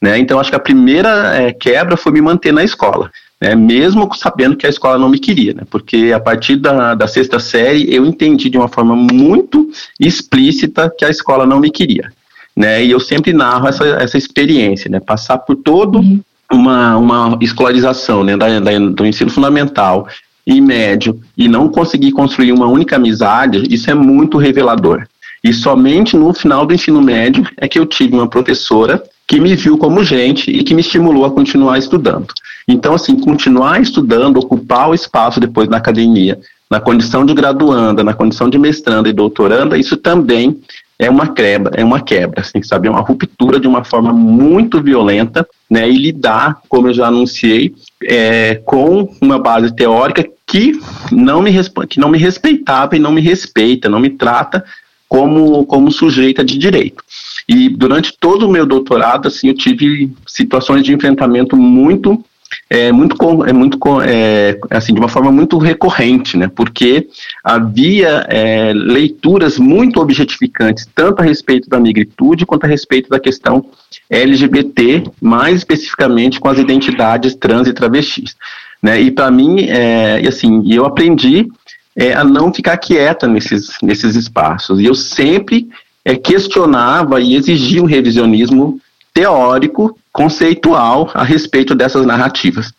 Né? 0.00 0.18
Então, 0.18 0.38
acho 0.38 0.50
que 0.50 0.56
a 0.56 0.60
primeira 0.60 1.36
é, 1.36 1.52
quebra 1.52 1.96
foi 1.96 2.12
me 2.12 2.20
manter 2.20 2.52
na 2.52 2.62
escola. 2.62 3.10
Né, 3.40 3.54
mesmo 3.54 4.12
sabendo 4.16 4.56
que 4.56 4.66
a 4.66 4.68
escola 4.68 4.98
não 4.98 5.08
me 5.08 5.16
queria, 5.16 5.54
né, 5.54 5.62
porque 5.70 6.10
a 6.12 6.18
partir 6.18 6.56
da, 6.56 6.96
da 6.96 7.06
sexta 7.06 7.38
série 7.38 7.94
eu 7.94 8.04
entendi 8.04 8.50
de 8.50 8.58
uma 8.58 8.66
forma 8.66 8.96
muito 8.96 9.70
explícita 10.00 10.92
que 10.98 11.04
a 11.04 11.08
escola 11.08 11.46
não 11.46 11.60
me 11.60 11.70
queria. 11.70 12.10
Né, 12.56 12.84
e 12.84 12.90
eu 12.90 12.98
sempre 12.98 13.32
narro 13.32 13.68
essa, 13.68 13.86
essa 14.02 14.18
experiência, 14.18 14.90
né, 14.90 14.98
passar 14.98 15.38
por 15.38 15.54
todo 15.54 16.00
uhum. 16.00 16.20
uma, 16.52 16.96
uma 16.96 17.38
escolarização 17.40 18.24
né, 18.24 18.36
da, 18.36 18.58
da, 18.58 18.76
do 18.76 19.06
ensino 19.06 19.30
fundamental, 19.30 20.08
e 20.48 20.62
médio 20.62 21.20
e 21.36 21.46
não 21.46 21.68
conseguir 21.68 22.10
construir 22.10 22.52
uma 22.52 22.66
única 22.66 22.96
amizade, 22.96 23.62
isso 23.68 23.90
é 23.90 23.94
muito 23.94 24.38
revelador. 24.38 25.06
E 25.44 25.52
somente 25.52 26.16
no 26.16 26.32
final 26.32 26.64
do 26.64 26.72
ensino 26.72 27.02
médio 27.02 27.46
é 27.58 27.68
que 27.68 27.78
eu 27.78 27.84
tive 27.84 28.14
uma 28.14 28.26
professora 28.26 29.02
que 29.26 29.38
me 29.38 29.54
viu 29.54 29.76
como 29.76 30.02
gente 30.02 30.50
e 30.50 30.64
que 30.64 30.72
me 30.72 30.80
estimulou 30.80 31.26
a 31.26 31.30
continuar 31.30 31.76
estudando. 31.76 32.28
Então, 32.66 32.94
assim, 32.94 33.14
continuar 33.20 33.80
estudando, 33.82 34.38
ocupar 34.38 34.88
o 34.88 34.94
espaço 34.94 35.38
depois 35.38 35.68
na 35.68 35.76
academia, 35.76 36.40
na 36.70 36.80
condição 36.80 37.26
de 37.26 37.34
graduanda, 37.34 38.02
na 38.02 38.14
condição 38.14 38.48
de 38.48 38.58
mestranda 38.58 39.08
e 39.08 39.12
doutoranda, 39.12 39.76
isso 39.76 39.98
também 39.98 40.58
é 40.98 41.10
uma 41.10 41.28
quebra, 41.28 41.72
é 41.76 41.84
uma 41.84 42.00
quebra, 42.00 42.40
assim, 42.40 42.62
sabe, 42.62 42.88
é 42.88 42.90
uma 42.90 43.00
ruptura 43.00 43.60
de 43.60 43.68
uma 43.68 43.84
forma 43.84 44.12
muito 44.12 44.82
violenta, 44.82 45.46
né, 45.70 45.88
e 45.88 45.96
lidar, 45.96 46.58
como 46.68 46.88
eu 46.88 46.94
já 46.94 47.06
anunciei, 47.06 47.74
é, 48.02 48.56
com 48.64 49.14
uma 49.20 49.38
base 49.38 49.74
teórica 49.74 50.24
que 50.46 50.80
não 51.12 51.42
me 51.42 51.52
que 51.88 52.00
não 52.00 52.08
me 52.08 52.18
respeitava 52.18 52.96
e 52.96 52.98
não 52.98 53.12
me 53.12 53.20
respeita, 53.20 53.88
não 53.88 54.00
me 54.00 54.10
trata 54.10 54.64
como 55.08 55.64
como 55.66 55.90
sujeita 55.90 56.44
de 56.44 56.58
direito. 56.58 57.02
E 57.48 57.68
durante 57.68 58.16
todo 58.18 58.46
o 58.46 58.50
meu 58.50 58.66
doutorado, 58.66 59.28
assim, 59.28 59.48
eu 59.48 59.54
tive 59.54 60.12
situações 60.26 60.82
de 60.82 60.92
enfrentamento 60.92 61.56
muito 61.56 62.22
é 62.70 62.92
muito, 62.92 63.44
é 63.44 63.52
muito 63.52 63.78
é, 64.02 64.58
assim, 64.70 64.92
de 64.92 65.00
uma 65.00 65.08
forma 65.08 65.32
muito 65.32 65.58
recorrente, 65.58 66.36
né? 66.36 66.48
Porque 66.48 67.08
havia 67.42 68.26
é, 68.28 68.72
leituras 68.74 69.58
muito 69.58 70.00
objetificantes, 70.00 70.88
tanto 70.94 71.20
a 71.20 71.24
respeito 71.24 71.68
da 71.68 71.80
negritude 71.80 72.46
quanto 72.46 72.64
a 72.64 72.68
respeito 72.68 73.08
da 73.08 73.18
questão 73.18 73.64
LGBT, 74.10 75.04
mais 75.20 75.58
especificamente 75.58 76.40
com 76.40 76.48
as 76.48 76.58
identidades 76.58 77.34
trans 77.34 77.68
e 77.68 77.72
travestis. 77.72 78.36
Né? 78.82 79.00
E 79.00 79.10
para 79.10 79.30
mim, 79.30 79.66
é, 79.68 80.22
assim, 80.26 80.62
eu 80.72 80.84
aprendi 80.84 81.48
é, 81.96 82.12
a 82.12 82.22
não 82.22 82.52
ficar 82.52 82.76
quieta 82.76 83.26
nesses, 83.26 83.70
nesses 83.82 84.14
espaços. 84.14 84.80
E 84.80 84.84
eu 84.84 84.94
sempre 84.94 85.68
é, 86.04 86.14
questionava 86.14 87.20
e 87.20 87.34
exigia 87.34 87.82
um 87.82 87.86
revisionismo 87.86 88.80
teórico, 89.12 89.98
conceitual 90.18 91.12
a 91.14 91.22
respeito 91.22 91.76
dessas 91.76 92.04
narrativas. 92.04 92.72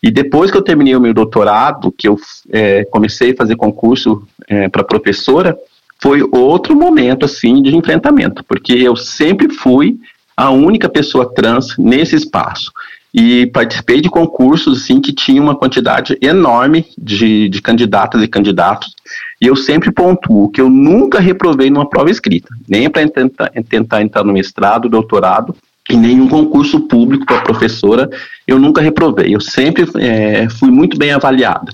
E 0.00 0.12
depois 0.12 0.52
que 0.52 0.56
eu 0.56 0.62
terminei 0.62 0.94
o 0.94 1.00
meu 1.00 1.12
doutorado, 1.12 1.90
que 1.90 2.06
eu 2.06 2.16
é, 2.52 2.84
comecei 2.84 3.32
a 3.32 3.36
fazer 3.36 3.56
concurso 3.56 4.22
é, 4.46 4.68
para 4.68 4.84
professora, 4.84 5.58
foi 6.00 6.22
outro 6.30 6.76
momento 6.76 7.24
assim 7.24 7.60
de 7.60 7.74
enfrentamento, 7.74 8.44
porque 8.44 8.74
eu 8.74 8.94
sempre 8.94 9.52
fui 9.52 9.98
a 10.36 10.50
única 10.50 10.88
pessoa 10.88 11.32
trans 11.34 11.76
nesse 11.76 12.14
espaço 12.14 12.70
e 13.12 13.46
participei 13.46 14.00
de 14.00 14.08
concursos 14.08 14.82
assim 14.82 15.00
que 15.00 15.12
tinha 15.12 15.42
uma 15.42 15.56
quantidade 15.56 16.16
enorme 16.22 16.86
de, 16.96 17.48
de 17.48 17.60
candidatas 17.60 18.22
e 18.22 18.28
candidatos 18.28 18.94
e 19.40 19.48
eu 19.48 19.56
sempre 19.56 19.90
pontuo 19.90 20.48
que 20.48 20.60
eu 20.60 20.70
nunca 20.70 21.18
reprovei 21.18 21.70
numa 21.70 21.88
prova 21.88 22.10
escrita, 22.10 22.54
nem 22.68 22.88
para 22.88 23.08
tentar, 23.08 23.50
tentar 23.68 24.02
entrar 24.02 24.22
no 24.22 24.32
mestrado, 24.32 24.88
doutorado 24.88 25.56
e 25.88 25.96
nenhum 25.96 26.28
concurso 26.28 26.80
público 26.80 27.26
para 27.26 27.42
professora 27.42 28.08
eu 28.46 28.58
nunca 28.58 28.80
reprovei. 28.80 29.34
Eu 29.34 29.40
sempre 29.40 29.86
é, 29.98 30.48
fui 30.48 30.70
muito 30.70 30.98
bem 30.98 31.12
avaliada. 31.12 31.72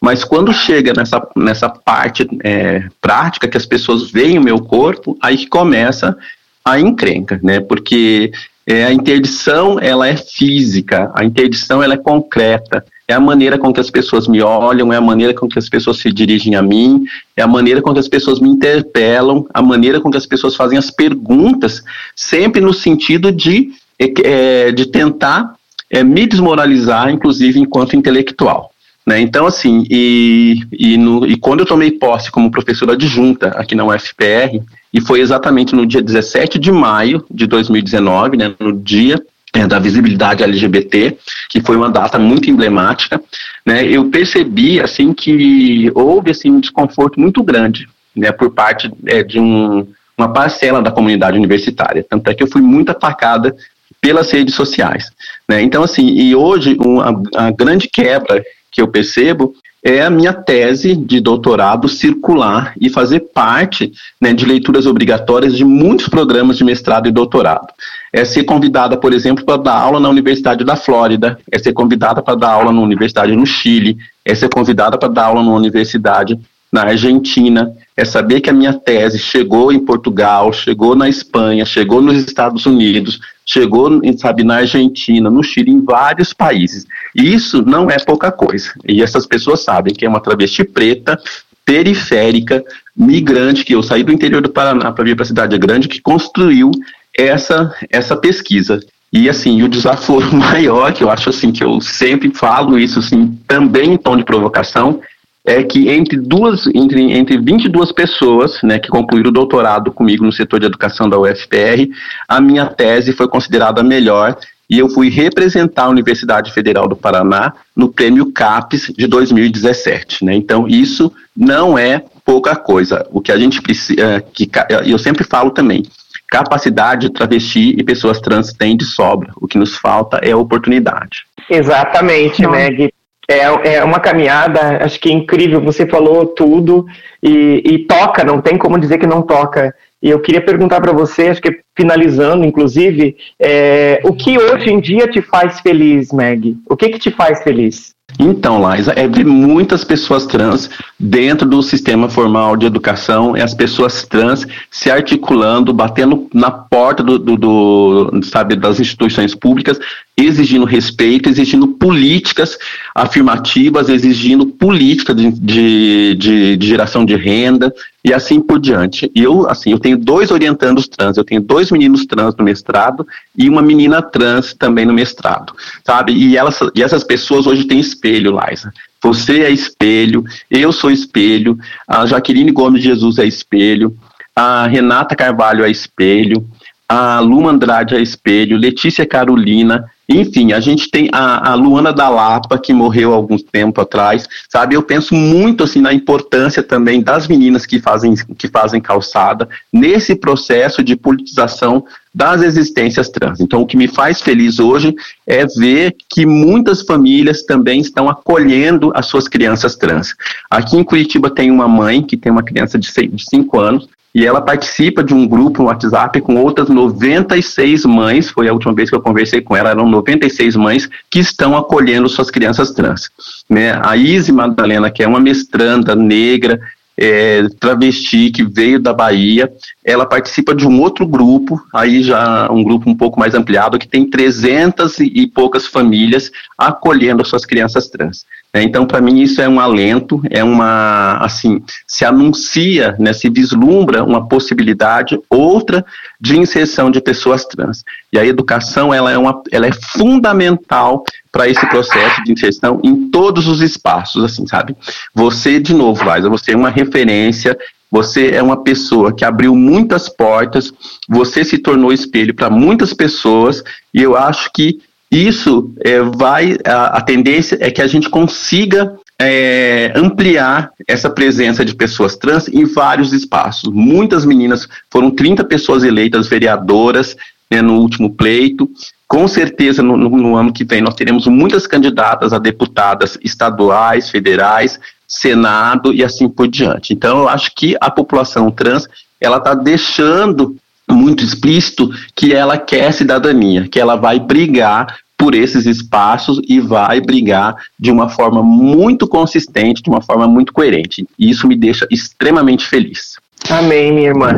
Mas 0.00 0.24
quando 0.24 0.52
chega 0.52 0.92
nessa, 0.92 1.24
nessa 1.36 1.68
parte 1.68 2.28
é, 2.42 2.88
prática, 3.00 3.46
que 3.46 3.56
as 3.56 3.64
pessoas 3.64 4.10
veem 4.10 4.36
o 4.36 4.42
meu 4.42 4.58
corpo, 4.58 5.16
aí 5.22 5.36
que 5.36 5.46
começa 5.46 6.16
a 6.64 6.80
encrenca, 6.80 7.38
né? 7.42 7.60
Porque 7.60 8.32
é, 8.66 8.84
a 8.84 8.92
interdição 8.92 9.78
ela 9.80 10.08
é 10.08 10.16
física, 10.16 11.12
a 11.14 11.24
interdição 11.24 11.80
ela 11.82 11.94
é 11.94 11.98
concreta, 11.98 12.84
é 13.06 13.14
a 13.14 13.20
maneira 13.20 13.58
com 13.58 13.72
que 13.72 13.80
as 13.80 13.90
pessoas 13.90 14.28
me 14.28 14.40
olham, 14.40 14.92
é 14.92 14.96
a 14.96 15.00
maneira 15.00 15.34
com 15.34 15.48
que 15.48 15.58
as 15.58 15.68
pessoas 15.68 15.98
se 15.98 16.12
dirigem 16.12 16.54
a 16.54 16.62
mim, 16.62 17.04
é 17.36 17.42
a 17.42 17.46
maneira 17.46 17.82
com 17.82 17.92
que 17.92 17.98
as 17.98 18.08
pessoas 18.08 18.40
me 18.40 18.48
interpelam, 18.48 19.46
a 19.52 19.60
maneira 19.60 20.00
com 20.00 20.10
que 20.10 20.16
as 20.16 20.26
pessoas 20.26 20.54
fazem 20.54 20.78
as 20.78 20.90
perguntas, 20.90 21.82
sempre 22.14 22.60
no 22.60 22.72
sentido 22.72 23.32
de, 23.32 23.70
é, 23.98 24.70
de 24.72 24.86
tentar 24.86 25.54
é, 25.90 26.02
me 26.02 26.26
desmoralizar, 26.26 27.10
inclusive 27.10 27.58
enquanto 27.58 27.96
intelectual. 27.96 28.70
Né? 29.04 29.20
Então, 29.20 29.46
assim, 29.46 29.84
e, 29.90 30.60
e, 30.72 30.96
no, 30.96 31.26
e 31.26 31.36
quando 31.36 31.60
eu 31.60 31.66
tomei 31.66 31.90
posse 31.90 32.30
como 32.30 32.50
professora 32.50 32.92
adjunta 32.92 33.48
aqui 33.48 33.74
na 33.74 33.84
UFPR, 33.84 34.62
e 34.94 35.00
foi 35.00 35.20
exatamente 35.20 35.74
no 35.74 35.84
dia 35.84 36.00
17 36.00 36.58
de 36.58 36.70
maio 36.70 37.24
de 37.30 37.46
2019, 37.46 38.36
né, 38.36 38.54
no 38.60 38.72
dia 38.72 39.20
é, 39.52 39.66
da 39.66 39.78
visibilidade 39.78 40.42
LGBT, 40.42 41.18
que 41.48 41.60
foi 41.60 41.76
uma 41.76 41.90
data 41.90 42.18
muito 42.18 42.48
emblemática, 42.48 43.22
né, 43.66 43.84
eu 43.84 44.08
percebi 44.08 44.80
assim 44.80 45.12
que 45.12 45.90
houve 45.94 46.30
assim 46.30 46.50
um 46.50 46.60
desconforto 46.60 47.20
muito 47.20 47.42
grande, 47.42 47.86
né, 48.16 48.32
por 48.32 48.50
parte 48.50 48.90
é, 49.06 49.22
de 49.22 49.38
um, 49.38 49.86
uma 50.16 50.32
parcela 50.32 50.80
da 50.80 50.90
comunidade 50.90 51.36
universitária. 51.36 52.04
Tanto 52.08 52.28
é 52.30 52.34
que 52.34 52.42
eu 52.42 52.48
fui 52.48 52.62
muito 52.62 52.90
atacada 52.90 53.54
pelas 54.00 54.30
redes 54.30 54.54
sociais, 54.54 55.10
né. 55.48 55.60
Então 55.60 55.82
assim, 55.82 56.06
e 56.06 56.34
hoje 56.34 56.76
uma, 56.80 57.22
a 57.36 57.50
grande 57.50 57.88
quebra 57.92 58.42
que 58.72 58.80
eu 58.80 58.88
percebo 58.88 59.54
é 59.84 60.00
a 60.00 60.08
minha 60.08 60.32
tese 60.32 60.94
de 60.94 61.20
doutorado 61.20 61.88
circular 61.88 62.72
e 62.80 62.88
fazer 62.88 63.20
parte 63.34 63.92
né, 64.20 64.32
de 64.32 64.46
leituras 64.46 64.86
obrigatórias 64.86 65.56
de 65.56 65.64
muitos 65.64 66.08
programas 66.08 66.56
de 66.56 66.62
mestrado 66.62 67.08
e 67.08 67.12
doutorado. 67.12 67.66
É 68.12 68.24
ser 68.24 68.44
convidada, 68.44 68.96
por 68.96 69.12
exemplo, 69.12 69.44
para 69.44 69.56
dar 69.56 69.76
aula 69.76 69.98
na 69.98 70.08
Universidade 70.08 70.64
da 70.64 70.76
Flórida, 70.76 71.36
é 71.50 71.58
ser 71.58 71.72
convidada 71.72 72.22
para 72.22 72.36
dar 72.36 72.52
aula 72.52 72.72
na 72.72 72.80
Universidade 72.80 73.34
no 73.34 73.44
Chile, 73.44 73.98
é 74.24 74.34
ser 74.34 74.48
convidada 74.48 74.96
para 74.96 75.08
dar 75.08 75.26
aula 75.26 75.42
numa 75.42 75.56
universidade 75.56 76.38
na 76.72 76.84
Argentina, 76.84 77.70
é 77.96 78.04
saber 78.04 78.40
que 78.40 78.48
a 78.48 78.52
minha 78.52 78.72
tese 78.72 79.18
chegou 79.18 79.72
em 79.72 79.80
Portugal, 79.80 80.52
chegou 80.52 80.94
na 80.94 81.08
Espanha, 81.08 81.66
chegou 81.66 82.00
nos 82.00 82.16
Estados 82.16 82.64
Unidos, 82.64 83.20
chegou, 83.44 84.00
sabe, 84.16 84.44
na 84.44 84.56
Argentina, 84.56 85.30
no 85.30 85.42
Chile, 85.42 85.70
em 85.70 85.84
vários 85.84 86.32
países. 86.32 86.86
E 87.14 87.32
isso 87.34 87.62
não 87.62 87.90
é 87.90 87.98
pouca 87.98 88.30
coisa. 88.30 88.72
E 88.86 89.02
essas 89.02 89.26
pessoas 89.26 89.64
sabem 89.64 89.94
que 89.94 90.04
é 90.04 90.08
uma 90.08 90.20
travesti 90.20 90.64
preta, 90.64 91.18
periférica, 91.64 92.62
migrante, 92.96 93.64
que 93.64 93.74
eu 93.74 93.82
saí 93.82 94.02
do 94.02 94.12
interior 94.12 94.42
do 94.42 94.50
Paraná 94.50 94.92
para 94.92 95.04
vir 95.04 95.14
para 95.14 95.24
a 95.24 95.26
cidade 95.26 95.56
grande, 95.58 95.88
que 95.88 96.00
construiu 96.00 96.70
essa, 97.16 97.74
essa 97.90 98.16
pesquisa. 98.16 98.80
E 99.12 99.28
assim, 99.28 99.62
o 99.62 99.68
desafio 99.68 100.20
maior, 100.32 100.92
que 100.92 101.04
eu 101.04 101.10
acho 101.10 101.28
assim, 101.28 101.52
que 101.52 101.62
eu 101.62 101.80
sempre 101.80 102.30
falo 102.34 102.78
isso 102.78 102.98
assim, 102.98 103.38
também 103.46 103.92
em 103.92 103.96
tom 103.96 104.16
de 104.16 104.24
provocação, 104.24 105.00
é 105.44 105.62
que 105.62 105.88
entre 105.88 106.18
duas, 106.18 106.66
entre, 106.68 107.12
entre 107.12 107.38
22 107.38 107.92
pessoas, 107.92 108.60
né, 108.62 108.78
que 108.78 108.88
concluíram 108.88 109.30
o 109.30 109.32
doutorado 109.32 109.92
comigo 109.92 110.24
no 110.24 110.32
setor 110.32 110.60
de 110.60 110.66
educação 110.66 111.08
da 111.08 111.18
UFPR, 111.18 111.88
a 112.28 112.40
minha 112.40 112.66
tese 112.66 113.12
foi 113.12 113.28
considerada 113.28 113.80
a 113.80 113.84
melhor 113.84 114.36
e 114.70 114.78
eu 114.78 114.88
fui 114.88 115.10
representar 115.10 115.84
a 115.84 115.88
Universidade 115.90 116.52
Federal 116.52 116.88
do 116.88 116.96
Paraná 116.96 117.52
no 117.76 117.92
Prêmio 117.92 118.32
CAPES 118.32 118.92
de 118.96 119.06
2017, 119.06 120.24
né? 120.24 120.34
Então, 120.34 120.66
isso 120.66 121.12
não 121.36 121.76
é 121.76 122.02
pouca 122.24 122.56
coisa. 122.56 123.06
O 123.10 123.20
que 123.20 123.32
a 123.32 123.36
gente 123.36 123.60
precisa, 123.60 124.00
é, 124.00 124.20
que 124.20 124.48
eu 124.86 124.98
sempre 124.98 125.24
falo 125.24 125.50
também, 125.50 125.82
capacidade, 126.30 127.10
travesti 127.10 127.74
e 127.76 127.84
pessoas 127.84 128.18
trans 128.20 128.54
têm 128.54 128.74
de 128.74 128.86
sobra. 128.86 129.30
O 129.36 129.46
que 129.46 129.58
nos 129.58 129.76
falta 129.76 130.16
é 130.22 130.34
oportunidade. 130.34 131.24
Exatamente, 131.50 132.46
Meg. 132.46 132.94
É, 133.28 133.74
é 133.76 133.84
uma 133.84 134.00
caminhada, 134.00 134.84
acho 134.84 134.98
que 135.00 135.08
é 135.08 135.12
incrível. 135.12 135.60
Você 135.60 135.86
falou 135.86 136.26
tudo 136.26 136.86
e, 137.22 137.62
e 137.64 137.78
toca, 137.86 138.24
não 138.24 138.40
tem 138.40 138.58
como 138.58 138.78
dizer 138.78 138.98
que 138.98 139.06
não 139.06 139.22
toca. 139.22 139.74
E 140.02 140.10
eu 140.10 140.20
queria 140.20 140.40
perguntar 140.40 140.80
para 140.80 140.92
você, 140.92 141.28
acho 141.28 141.40
que 141.40 141.60
finalizando, 141.76 142.44
inclusive, 142.44 143.16
é, 143.38 144.00
o 144.02 144.12
que 144.12 144.36
hoje 144.36 144.68
em 144.68 144.80
dia 144.80 145.06
te 145.06 145.22
faz 145.22 145.60
feliz, 145.60 146.12
Meg? 146.12 146.56
O 146.68 146.76
que, 146.76 146.88
que 146.88 146.98
te 146.98 147.10
faz 147.12 147.42
feliz? 147.42 147.94
Então, 148.18 148.60
Laisa, 148.60 148.92
é 148.94 149.08
ver 149.08 149.24
muitas 149.24 149.84
pessoas 149.84 150.26
trans 150.26 150.68
dentro 150.98 151.48
do 151.48 151.62
sistema 151.62 152.08
formal 152.08 152.56
de 152.56 152.66
educação, 152.66 153.36
é 153.36 153.42
as 153.42 153.54
pessoas 153.54 154.04
trans 154.04 154.46
se 154.70 154.90
articulando, 154.90 155.72
batendo 155.72 156.28
na 156.32 156.50
porta 156.50 157.02
do, 157.02 157.18
do, 157.18 157.36
do, 157.36 158.20
sabe, 158.24 158.54
das 158.54 158.78
instituições 158.78 159.34
públicas, 159.34 159.78
exigindo 160.16 160.64
respeito, 160.64 161.28
exigindo 161.28 161.68
políticas 161.68 162.58
afirmativas, 162.94 163.88
exigindo 163.88 164.46
política 164.46 165.14
de, 165.14 165.30
de, 165.32 166.14
de, 166.14 166.56
de 166.56 166.66
geração 166.66 167.04
de 167.04 167.16
renda 167.16 167.72
e 168.04 168.12
assim 168.12 168.40
por 168.40 168.58
diante. 168.58 169.10
E 169.14 169.22
eu, 169.22 169.48
assim, 169.48 169.70
eu 169.70 169.78
tenho 169.78 169.96
dois 169.96 170.30
orientandos 170.30 170.88
trans, 170.88 171.16
eu 171.16 171.24
tenho 171.24 171.40
dois 171.40 171.70
meninos 171.70 172.04
trans 172.04 172.34
no 172.36 172.44
mestrado 172.44 173.06
e 173.36 173.48
uma 173.48 173.62
menina 173.62 174.02
trans 174.02 174.54
também 174.54 174.84
no 174.84 174.92
mestrado, 174.92 175.54
sabe? 175.84 176.12
E, 176.12 176.36
elas, 176.36 176.58
e 176.74 176.82
essas 176.82 177.04
pessoas 177.04 177.46
hoje 177.46 177.64
têm 177.64 177.78
espelho, 177.78 178.38
Liza. 178.38 178.72
Você 179.02 179.42
é 179.42 179.50
espelho, 179.50 180.24
eu 180.50 180.72
sou 180.72 180.90
espelho, 180.90 181.58
a 181.88 182.06
Jaqueline 182.06 182.52
Gomes 182.52 182.82
Jesus 182.82 183.18
é 183.18 183.24
espelho, 183.24 183.96
a 184.34 184.66
Renata 184.66 185.16
Carvalho 185.16 185.64
é 185.64 185.70
espelho, 185.70 186.46
a 186.92 187.20
Luma 187.20 187.50
Andrade 187.50 187.94
é 187.94 188.02
espelho, 188.02 188.58
Letícia 188.58 189.06
Carolina, 189.06 189.90
enfim, 190.06 190.52
a 190.52 190.60
gente 190.60 190.90
tem 190.90 191.08
a, 191.10 191.52
a, 191.52 191.54
Luana 191.54 191.90
da 191.90 192.06
Lapa, 192.10 192.58
que 192.58 192.74
morreu 192.74 193.14
há 193.14 193.16
algum 193.16 193.38
tempo 193.38 193.80
atrás, 193.80 194.28
sabe? 194.46 194.74
Eu 194.74 194.82
penso 194.82 195.14
muito 195.14 195.64
assim 195.64 195.80
na 195.80 195.94
importância 195.94 196.62
também 196.62 197.00
das 197.00 197.26
meninas 197.26 197.64
que 197.64 197.80
fazem, 197.80 198.14
que 198.36 198.46
fazem 198.46 198.78
calçada 198.78 199.48
nesse 199.72 200.14
processo 200.14 200.84
de 200.84 200.94
politização 200.94 201.82
das 202.14 202.42
existências 202.42 203.08
trans. 203.08 203.40
Então, 203.40 203.62
o 203.62 203.66
que 203.66 203.74
me 203.74 203.88
faz 203.88 204.20
feliz 204.20 204.58
hoje 204.58 204.94
é 205.26 205.46
ver 205.46 205.96
que 206.10 206.26
muitas 206.26 206.82
famílias 206.82 207.42
também 207.42 207.80
estão 207.80 208.06
acolhendo 208.06 208.92
as 208.94 209.06
suas 209.06 209.28
crianças 209.28 209.76
trans. 209.76 210.14
Aqui 210.50 210.76
em 210.76 210.84
Curitiba 210.84 211.30
tem 211.30 211.50
uma 211.50 211.66
mãe 211.66 212.02
que 212.02 212.18
tem 212.18 212.30
uma 212.30 212.42
criança 212.42 212.78
de 212.78 212.86
5 212.90 213.58
anos 213.58 213.88
e 214.14 214.26
ela 214.26 214.40
participa 214.40 215.02
de 215.02 215.14
um 215.14 215.26
grupo 215.26 215.62
no 215.62 215.68
WhatsApp 215.68 216.20
com 216.20 216.36
outras 216.36 216.68
96 216.68 217.84
mães, 217.86 218.28
foi 218.28 218.48
a 218.48 218.52
última 218.52 218.74
vez 218.74 218.90
que 218.90 218.96
eu 218.96 219.00
conversei 219.00 219.40
com 219.40 219.56
ela, 219.56 219.70
eram 219.70 219.88
96 219.88 220.54
mães 220.56 220.88
que 221.10 221.18
estão 221.18 221.56
acolhendo 221.56 222.08
suas 222.08 222.30
crianças 222.30 222.72
trans. 222.72 223.10
Né? 223.48 223.78
A 223.82 223.96
Izzy 223.96 224.32
Madalena, 224.32 224.90
que 224.90 225.02
é 225.02 225.08
uma 225.08 225.20
mestranda 225.20 225.94
negra, 225.94 226.60
é, 226.96 227.48
travesti 227.58 228.30
que 228.30 228.42
veio 228.42 228.78
da 228.78 228.92
Bahia, 228.92 229.50
ela 229.84 230.04
participa 230.04 230.54
de 230.54 230.66
um 230.66 230.80
outro 230.80 231.06
grupo, 231.06 231.60
aí 231.72 232.02
já 232.02 232.50
um 232.52 232.62
grupo 232.62 232.90
um 232.90 232.94
pouco 232.94 233.18
mais 233.18 233.34
ampliado, 233.34 233.78
que 233.78 233.88
tem 233.88 234.08
300 234.08 235.00
e 235.00 235.26
poucas 235.26 235.66
famílias 235.66 236.30
acolhendo 236.56 237.22
as 237.22 237.28
suas 237.28 237.46
crianças 237.46 237.88
trans. 237.88 238.26
Né? 238.54 238.62
Então, 238.62 238.86
para 238.86 239.00
mim, 239.00 239.20
isso 239.20 239.40
é 239.40 239.48
um 239.48 239.58
alento, 239.58 240.20
é 240.30 240.44
uma, 240.44 241.16
assim, 241.18 241.62
se 241.86 242.04
anuncia, 242.04 242.94
né, 242.98 243.12
se 243.12 243.30
vislumbra 243.30 244.04
uma 244.04 244.28
possibilidade, 244.28 245.18
outra, 245.30 245.84
de 246.20 246.38
inserção 246.38 246.90
de 246.90 247.00
pessoas 247.00 247.44
trans. 247.46 247.82
E 248.12 248.18
a 248.18 248.26
educação, 248.26 248.92
ela 248.92 249.10
é, 249.10 249.16
uma, 249.16 249.42
ela 249.50 249.66
é 249.66 249.72
fundamental 249.72 251.02
para 251.30 251.48
esse 251.48 251.66
processo 251.68 252.22
de 252.24 252.32
inserção 252.32 252.78
em 252.84 253.08
todos 253.10 253.48
os 253.48 253.62
espaços, 253.62 254.22
assim, 254.22 254.46
sabe? 254.46 254.76
Você, 255.14 255.58
de 255.58 255.72
novo, 255.72 256.04
Liza, 256.04 256.28
você 256.28 256.52
é 256.52 256.56
uma 256.56 256.68
referência, 256.68 257.56
você 257.90 258.30
é 258.30 258.42
uma 258.42 258.62
pessoa 258.62 259.14
que 259.14 259.24
abriu 259.24 259.54
muitas 259.54 260.08
portas, 260.08 260.72
você 261.08 261.44
se 261.44 261.58
tornou 261.58 261.92
espelho 261.92 262.34
para 262.34 262.50
muitas 262.50 262.92
pessoas, 262.92 263.62
e 263.94 264.02
eu 264.02 264.16
acho 264.16 264.50
que 264.52 264.78
isso 265.12 265.70
é, 265.84 266.00
vai, 266.00 266.56
a, 266.64 266.96
a, 266.96 267.00
tendência 267.02 267.58
é 267.60 267.70
que 267.70 267.82
a 267.82 267.86
gente 267.86 268.08
consiga 268.08 268.96
é, 269.20 269.92
ampliar 269.94 270.70
essa 270.88 271.10
presença 271.10 271.62
de 271.66 271.74
pessoas 271.74 272.16
trans 272.16 272.48
em 272.48 272.64
vários 272.64 273.12
espaços. 273.12 273.70
Muitas 273.70 274.24
meninas, 274.24 274.66
foram 274.90 275.10
30 275.10 275.44
pessoas 275.44 275.84
eleitas 275.84 276.28
vereadoras 276.28 277.14
né, 277.50 277.60
no 277.60 277.74
último 277.74 278.14
pleito. 278.14 278.70
Com 279.06 279.28
certeza, 279.28 279.82
no, 279.82 279.98
no 279.98 280.34
ano 280.34 280.50
que 280.50 280.64
vem, 280.64 280.80
nós 280.80 280.94
teremos 280.94 281.26
muitas 281.26 281.66
candidatas 281.66 282.32
a 282.32 282.38
deputadas 282.38 283.18
estaduais, 283.22 284.08
federais, 284.08 284.80
Senado 285.06 285.92
e 285.92 286.02
assim 286.02 286.26
por 286.26 286.48
diante. 286.48 286.94
Então, 286.94 287.18
eu 287.18 287.28
acho 287.28 287.54
que 287.54 287.76
a 287.78 287.90
população 287.90 288.50
trans 288.50 288.88
ela 289.20 289.36
está 289.36 289.52
deixando 289.52 290.56
muito 290.92 291.24
explícito 291.24 291.90
que 292.14 292.32
ela 292.32 292.58
quer 292.58 292.92
cidadania, 292.92 293.68
que 293.68 293.80
ela 293.80 293.96
vai 293.96 294.18
brigar 294.18 294.98
por 295.16 295.34
esses 295.34 295.66
espaços 295.66 296.40
e 296.48 296.58
vai 296.58 297.00
brigar 297.00 297.54
de 297.78 297.92
uma 297.92 298.08
forma 298.08 298.42
muito 298.42 299.06
consistente, 299.06 299.82
de 299.82 299.88
uma 299.88 300.02
forma 300.02 300.26
muito 300.26 300.52
coerente. 300.52 301.06
E 301.18 301.30
isso 301.30 301.46
me 301.46 301.54
deixa 301.54 301.86
extremamente 301.90 302.66
feliz. 302.66 303.16
Amém, 303.50 303.92
minha 303.92 304.08
irmã. 304.08 304.30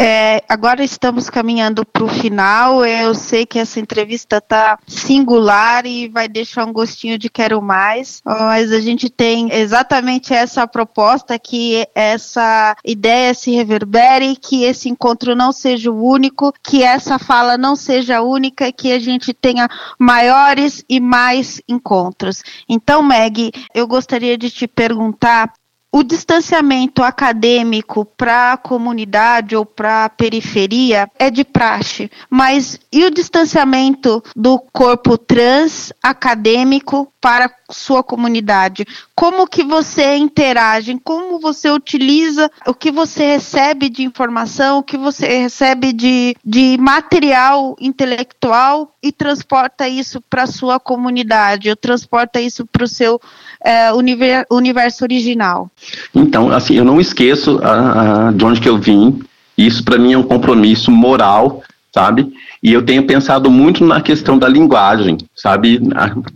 É, 0.00 0.42
agora 0.48 0.82
estamos 0.82 1.30
caminhando 1.30 1.84
para 1.84 2.04
o 2.04 2.08
final. 2.08 2.84
Eu 2.84 3.14
sei 3.14 3.46
que 3.46 3.58
essa 3.58 3.78
entrevista 3.78 4.38
está 4.38 4.78
singular 4.86 5.86
e 5.86 6.08
vai 6.08 6.28
deixar 6.28 6.64
um 6.64 6.72
gostinho 6.72 7.18
de 7.18 7.30
quero 7.30 7.62
mais, 7.62 8.20
mas 8.24 8.72
a 8.72 8.80
gente 8.80 9.08
tem 9.08 9.52
exatamente 9.52 10.34
essa 10.34 10.66
proposta 10.66 11.38
que 11.38 11.86
essa 11.94 12.74
ideia 12.84 13.32
se 13.34 13.52
reverbere, 13.52 14.36
que 14.36 14.64
esse 14.64 14.88
encontro 14.88 15.36
não 15.36 15.52
seja 15.52 15.90
o 15.90 16.04
único, 16.04 16.52
que 16.62 16.82
essa 16.82 17.18
fala 17.18 17.56
não 17.56 17.76
seja 17.76 18.22
única, 18.22 18.72
que 18.72 18.92
a 18.92 18.98
gente 18.98 19.32
tenha 19.32 19.68
maiores 19.98 20.84
e 20.88 20.98
mais 20.98 21.60
encontros. 21.68 22.42
Então, 22.68 23.02
Meg, 23.02 23.52
eu 23.74 23.86
gostaria 23.86 24.36
de 24.36 24.50
te 24.50 24.66
perguntar 24.66 25.52
o 25.92 26.02
distanciamento 26.02 27.02
acadêmico 27.02 28.04
para 28.04 28.54
a 28.54 28.56
comunidade 28.56 29.54
ou 29.54 29.66
para 29.66 30.06
a 30.06 30.08
periferia 30.08 31.06
é 31.18 31.30
de 31.30 31.44
praxe, 31.44 32.10
mas 32.30 32.80
e 32.90 33.04
o 33.04 33.10
distanciamento 33.10 34.22
do 34.34 34.58
corpo 34.72 35.18
trans 35.18 35.92
acadêmico 36.02 37.12
para 37.20 37.48
sua 37.70 38.02
comunidade? 38.02 38.84
Como 39.14 39.46
que 39.46 39.62
você 39.62 40.16
interage? 40.16 40.98
Como 41.04 41.38
você 41.38 41.70
utiliza 41.70 42.50
o 42.66 42.74
que 42.74 42.90
você 42.90 43.24
recebe 43.24 43.88
de 43.88 44.02
informação, 44.02 44.78
o 44.78 44.82
que 44.82 44.96
você 44.96 45.38
recebe 45.38 45.92
de, 45.92 46.36
de 46.44 46.76
material 46.78 47.76
intelectual 47.80 48.96
e 49.00 49.12
transporta 49.12 49.88
isso 49.88 50.20
para 50.20 50.46
sua 50.46 50.80
comunidade, 50.80 51.70
ou 51.70 51.76
transporta 51.76 52.40
isso 52.40 52.66
para 52.66 52.84
o 52.84 52.88
seu 52.88 53.20
é, 53.64 53.92
univer, 53.92 54.46
universo 54.50 55.04
original? 55.04 55.70
Então, 56.14 56.50
assim, 56.50 56.74
eu 56.74 56.84
não 56.84 57.00
esqueço 57.00 57.60
a, 57.62 58.28
a, 58.28 58.32
de 58.32 58.44
onde 58.44 58.60
que 58.60 58.68
eu 58.68 58.78
vim. 58.78 59.20
Isso 59.56 59.84
para 59.84 59.98
mim 59.98 60.12
é 60.12 60.18
um 60.18 60.22
compromisso 60.22 60.90
moral, 60.90 61.62
sabe? 61.94 62.32
E 62.62 62.72
eu 62.72 62.82
tenho 62.82 63.04
pensado 63.06 63.50
muito 63.50 63.84
na 63.84 64.00
questão 64.00 64.38
da 64.38 64.48
linguagem, 64.48 65.18
sabe? 65.34 65.80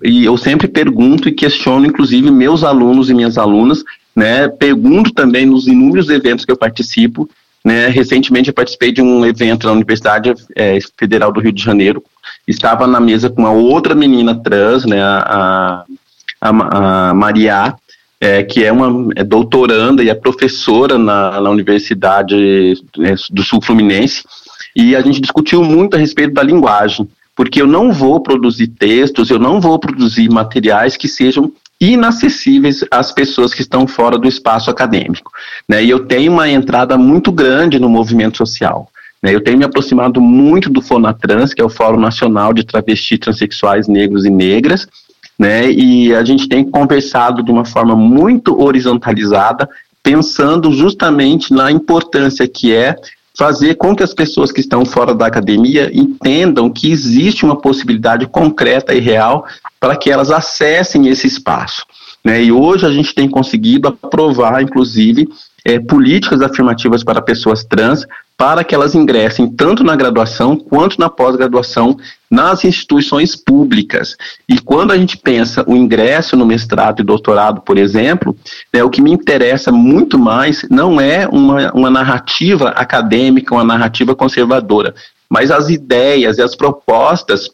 E 0.03 0.25
eu 0.25 0.37
sempre 0.37 0.69
pergunto 0.69 1.29
e 1.29 1.33
questiono, 1.33 1.87
inclusive, 1.87 2.31
meus 2.31 2.65
alunos 2.65 3.09
e 3.09 3.15
minhas 3.15 3.39
alunas, 3.39 3.85
né? 4.15 4.49
Pergunto 4.49 5.13
também 5.13 5.47
nos 5.47 5.67
inúmeros 5.67 6.09
eventos 6.09 6.45
que 6.45 6.51
eu 6.51 6.57
participo, 6.57 7.29
né? 7.65 7.89
Recentemente 7.89 8.49
eu 8.49 8.55
participei 8.55 8.93
de 8.93 9.01
um 9.01 9.25
evento 9.25 9.67
na 9.67 9.73
Universidade 9.73 10.35
é, 10.55 10.79
Federal 10.97 11.33
do 11.33 11.41
Rio 11.41 11.53
de 11.53 11.63
Janeiro. 11.63 12.03
Estava 12.47 12.87
na 12.87 13.01
mesa 13.01 13.31
com 13.31 13.43
uma 13.43 13.53
outra 13.53 13.95
menina 13.95 14.35
trans, 14.35 14.85
né? 14.85 15.03
A, 15.03 15.85
a 16.41 17.15
Maria, 17.15 17.75
é, 18.21 18.43
que 18.43 18.65
é 18.65 18.73
uma 18.73 19.13
é 19.15 19.25
doutoranda 19.25 20.03
e 20.03 20.09
é 20.09 20.15
professora 20.15 20.99
na, 20.99 21.41
na 21.41 21.51
Universidade 21.51 22.75
é, 23.01 23.15
do 23.31 23.43
Sul 23.43 23.61
Fluminense, 23.63 24.23
e 24.75 24.95
a 24.95 25.01
gente 25.01 25.21
discutiu 25.21 25.63
muito 25.63 25.97
a 25.97 25.99
respeito 25.99 26.35
da 26.35 26.43
linguagem, 26.43 27.09
porque 27.35 27.61
eu 27.61 27.67
não 27.67 27.93
vou 27.93 28.21
produzir 28.21 28.69
textos, 28.69 29.31
eu 29.31 29.39
não 29.39 29.61
vou 29.61 29.79
produzir 29.79 30.29
materiais 30.31 30.97
que 30.97 31.09
sejam 31.09 31.53
inacessíveis 31.81 32.85
às 32.91 33.13
pessoas 33.13 33.53
que 33.53 33.61
estão 33.61 33.87
fora 33.87 34.19
do 34.19 34.27
espaço 34.27 34.71
acadêmico. 34.71 35.31
Né? 35.69 35.85
E 35.85 35.91
eu 35.91 36.07
tenho 36.07 36.33
uma 36.33 36.49
entrada 36.49 36.97
muito 36.97 37.31
grande 37.31 37.79
no 37.79 37.89
movimento 37.89 38.39
social. 38.39 38.91
Né? 39.23 39.35
Eu 39.35 39.43
tenho 39.43 39.59
me 39.59 39.65
aproximado 39.65 40.21
muito 40.21 40.71
do 40.71 40.81
FONATRANS, 40.81 41.53
que 41.53 41.61
é 41.61 41.65
o 41.65 41.69
Fórum 41.69 42.01
Nacional 42.01 42.55
de 42.55 42.65
Travestis, 42.65 43.19
Transsexuais, 43.19 43.89
Negros 43.89 44.25
e 44.25 44.31
Negras, 44.31 44.89
né? 45.39 45.71
e 45.71 46.15
a 46.15 46.25
gente 46.25 46.49
tem 46.49 46.65
conversado 46.65 47.43
de 47.43 47.51
uma 47.51 47.65
forma 47.65 47.95
muito 47.95 48.61
horizontalizada, 48.61 49.69
pensando 50.03 50.73
justamente 50.73 51.53
na 51.53 51.71
importância 51.71 52.47
que 52.47 52.75
é 52.75 52.97
fazer 53.37 53.75
com 53.75 53.95
que 53.95 54.03
as 54.03 54.15
pessoas 54.15 54.51
que 54.51 54.61
estão 54.61 54.85
fora 54.85 55.15
da 55.15 55.27
academia 55.27 55.91
entendam 55.93 56.71
que 56.71 56.91
existe 56.91 57.45
uma 57.45 57.57
possibilidade 57.57 58.27
concreta 58.27 58.95
e 58.95 59.01
real 59.01 59.47
para 59.79 59.95
que 59.95 60.11
elas 60.11 60.31
acessem 60.31 61.09
esse 61.09 61.27
espaço. 61.27 61.85
Né? 62.25 62.45
E 62.45 62.53
hoje 62.53 62.87
a 62.87 62.91
gente 62.91 63.15
tem 63.15 63.29
conseguido 63.29 63.89
aprovar, 63.89 64.63
inclusive, 64.63 65.29
é, 65.65 65.79
políticas 65.79 66.41
afirmativas 66.41 67.05
para 67.05 67.21
pessoas 67.21 67.63
trans, 67.63 68.07
para 68.37 68.63
que 68.63 68.75
elas 68.75 68.95
ingressem 68.95 69.49
tanto 69.49 69.83
na 69.83 69.97
graduação 69.97 70.57
quanto 70.57 71.01
na 71.01 71.09
pós-graduação 71.09 71.97
nas 72.31 72.65
instituições 72.65 73.35
públicas. 73.35 74.17
E 74.49 74.59
quando 74.59 74.93
a 74.93 74.99
gente 74.99 75.17
pensa 75.17 75.65
o 75.67 75.75
ingresso 75.75 76.37
no 76.37 76.45
mestrado 76.45 77.01
e 77.01 77.05
doutorado, 77.05 77.63
por 77.63 77.79
exemplo, 77.79 78.37
né, 78.73 78.85
o 78.85 78.91
que 78.91 79.01
me 79.01 79.11
interessa 79.11 79.73
muito 79.73 80.19
mais 80.19 80.67
não 80.71 81.01
é 81.01 81.27
uma, 81.27 81.73
uma 81.73 81.91
narrativa 81.91 82.71
acadêmica, 82.71 83.55
uma 83.55 83.65
narrativa 83.65 84.15
conservadora, 84.15 84.95
mas 85.31 85.51
as 85.51 85.71
ideias 85.71 86.37
e 86.37 86.43
as 86.43 86.55
propostas 86.55 87.51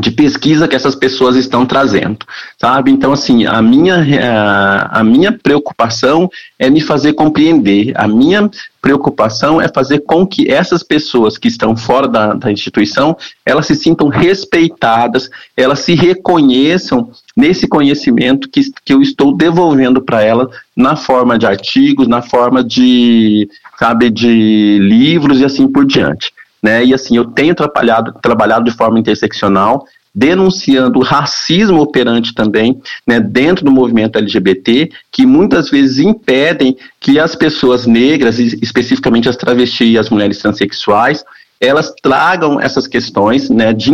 de 0.00 0.10
pesquisa 0.10 0.66
que 0.66 0.74
essas 0.74 0.94
pessoas 0.94 1.36
estão 1.36 1.66
trazendo, 1.66 2.24
sabe? 2.58 2.90
Então, 2.90 3.12
assim, 3.12 3.44
a 3.44 3.60
minha, 3.60 3.96
a, 4.22 5.00
a, 5.00 5.04
minha 5.04 5.30
preocupação 5.30 6.30
é 6.58 6.70
me 6.70 6.80
fazer 6.80 7.12
compreender, 7.12 7.92
a 7.94 8.08
minha 8.08 8.50
preocupação 8.80 9.60
é 9.60 9.68
fazer 9.68 10.00
com 10.00 10.26
que 10.26 10.50
essas 10.50 10.82
pessoas 10.82 11.36
que 11.36 11.46
estão 11.46 11.76
fora 11.76 12.08
da, 12.08 12.32
da 12.32 12.50
instituição, 12.50 13.14
elas 13.44 13.66
se 13.66 13.76
sintam 13.76 14.08
respeitadas, 14.08 15.28
elas 15.54 15.80
se 15.80 15.94
reconheçam 15.94 17.10
nesse 17.36 17.68
conhecimento 17.68 18.48
que, 18.48 18.62
que 18.84 18.94
eu 18.94 19.02
estou 19.02 19.36
devolvendo 19.36 20.00
para 20.00 20.22
elas 20.22 20.48
na 20.74 20.96
forma 20.96 21.38
de 21.38 21.46
artigos, 21.46 22.08
na 22.08 22.22
forma 22.22 22.64
de, 22.64 23.46
sabe, 23.78 24.08
de 24.08 24.78
livros 24.80 25.40
e 25.40 25.44
assim 25.44 25.68
por 25.68 25.84
diante 25.84 26.32
né? 26.62 26.84
E 26.84 26.94
assim, 26.94 27.16
eu 27.16 27.24
tenho 27.24 27.54
trabalhado, 27.54 28.64
de 28.64 28.70
forma 28.70 28.98
interseccional, 28.98 29.86
denunciando 30.14 30.98
o 30.98 31.02
racismo 31.02 31.80
operante 31.80 32.34
também 32.34 32.80
né, 33.06 33.18
dentro 33.18 33.64
do 33.64 33.70
movimento 33.70 34.18
LGBT, 34.18 34.90
que 35.10 35.24
muitas 35.24 35.70
vezes 35.70 35.98
impedem 35.98 36.76
que 37.00 37.18
as 37.18 37.34
pessoas 37.34 37.86
negras, 37.86 38.38
especificamente 38.38 39.28
as 39.28 39.36
travestis 39.36 39.88
e 39.88 39.98
as 39.98 40.10
mulheres 40.10 40.38
transexuais, 40.38 41.24
elas 41.58 41.94
tragam 42.02 42.60
essas 42.60 42.86
questões 42.86 43.48
né, 43.48 43.72
de, 43.72 43.90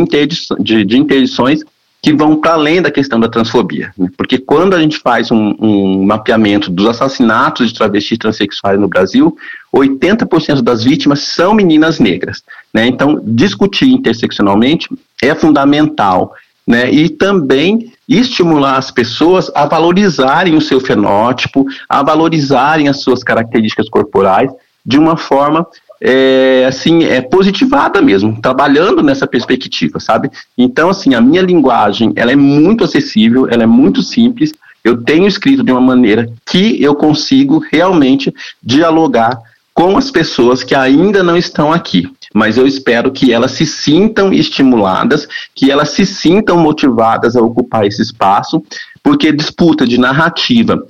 de, 0.59 0.85
de 0.85 0.98
interdições 0.98 1.62
que 2.00 2.12
vão 2.12 2.37
para 2.37 2.52
além 2.52 2.81
da 2.81 2.90
questão 2.90 3.18
da 3.18 3.28
transfobia. 3.28 3.92
Né? 3.98 4.09
Porque 4.16 4.38
quando 4.38 4.74
a 4.74 4.81
gente 4.81 4.98
faz 4.98 5.31
um, 5.31 5.54
um, 5.59 6.04
mapeamento 6.04 6.70
dos 6.70 6.87
assassinatos 6.87 7.68
de 7.68 7.74
travestis 7.74 8.18
transexuais 8.18 8.78
no 8.78 8.88
Brasil, 8.88 9.37
80% 9.74 10.62
das 10.62 10.85
vítimas 10.85 11.20
são 11.20 11.54
meninas 11.54 11.98
negras. 11.98 12.42
Né? 12.72 12.87
Então, 12.87 13.20
discutir 13.24 13.88
interseccionalmente 13.90 14.88
é 15.22 15.35
fundamental 15.35 16.35
né? 16.68 16.92
E 16.92 17.09
também 17.09 17.90
estimular 18.07 18.76
as 18.76 18.90
pessoas 18.90 19.50
a 19.54 19.64
valorizarem 19.64 20.54
o 20.54 20.61
seu 20.61 20.78
fenótipo, 20.78 21.64
a 21.88 22.02
valorizarem 22.02 22.88
as 22.88 23.00
suas 23.00 23.24
características 23.24 23.88
corporais 23.88 24.50
de 24.85 24.98
uma 24.98 25.16
forma 25.16 25.66
é, 26.00 26.66
assim, 26.68 27.04
é 27.04 27.22
positivada 27.22 28.02
mesmo, 28.02 28.38
trabalhando 28.40 29.02
nessa 29.02 29.26
perspectiva, 29.26 29.98
sabe? 29.98 30.31
Então, 30.59 30.90
assim, 30.90 31.14
a 31.14 31.22
minha 31.22 31.40
linguagem, 31.40 32.12
ela 32.16 32.31
é 32.31 32.37
muito 32.37 32.85
acessível, 32.85 33.48
ela 33.50 33.62
é 33.62 33.66
muito 33.66 34.02
simples, 34.02 34.52
eu 34.85 35.02
tenho 35.02 35.26
escrito 35.26 35.64
de 35.64 35.72
uma 35.72 35.81
maneira 35.81 36.31
que 36.46 36.81
eu 36.83 36.94
consigo 36.94 37.64
realmente 37.72 38.33
dialogar 38.62 39.40
com 39.74 39.96
as 39.96 40.11
pessoas 40.11 40.62
que 40.62 40.74
ainda 40.74 41.22
não 41.22 41.37
estão 41.37 41.72
aqui. 41.72 42.09
Mas 42.38 42.57
eu 42.57 42.68
espero 42.68 43.11
que 43.11 43.33
elas 43.33 43.51
se 43.51 43.66
sintam 43.66 44.33
estimuladas, 44.33 45.27
que 45.53 45.72
elas 45.72 45.90
se 45.90 46.07
sintam 46.07 46.57
motivadas 46.57 47.35
a 47.35 47.42
ocupar 47.42 47.85
esse 47.85 48.01
espaço, 48.01 48.62
porque 49.03 49.33
disputa 49.33 49.85
de 49.85 49.98
narrativa 49.98 50.87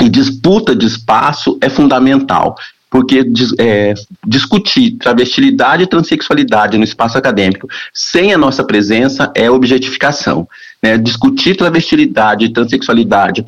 e 0.00 0.08
disputa 0.08 0.74
de 0.74 0.86
espaço 0.86 1.58
é 1.60 1.68
fundamental 1.68 2.56
porque 2.88 3.24
é, 3.58 3.94
discutir 4.26 4.92
travestilidade 4.92 5.84
e 5.84 5.86
transexualidade 5.86 6.76
no 6.76 6.82
espaço 6.82 7.16
acadêmico 7.16 7.68
sem 7.94 8.32
a 8.32 8.38
nossa 8.38 8.64
presença 8.64 9.30
é 9.32 9.48
objetificação. 9.48 10.48
Né? 10.82 10.98
Discutir 10.98 11.56
travestilidade 11.56 12.46
e 12.46 12.52
transexualidade 12.52 13.46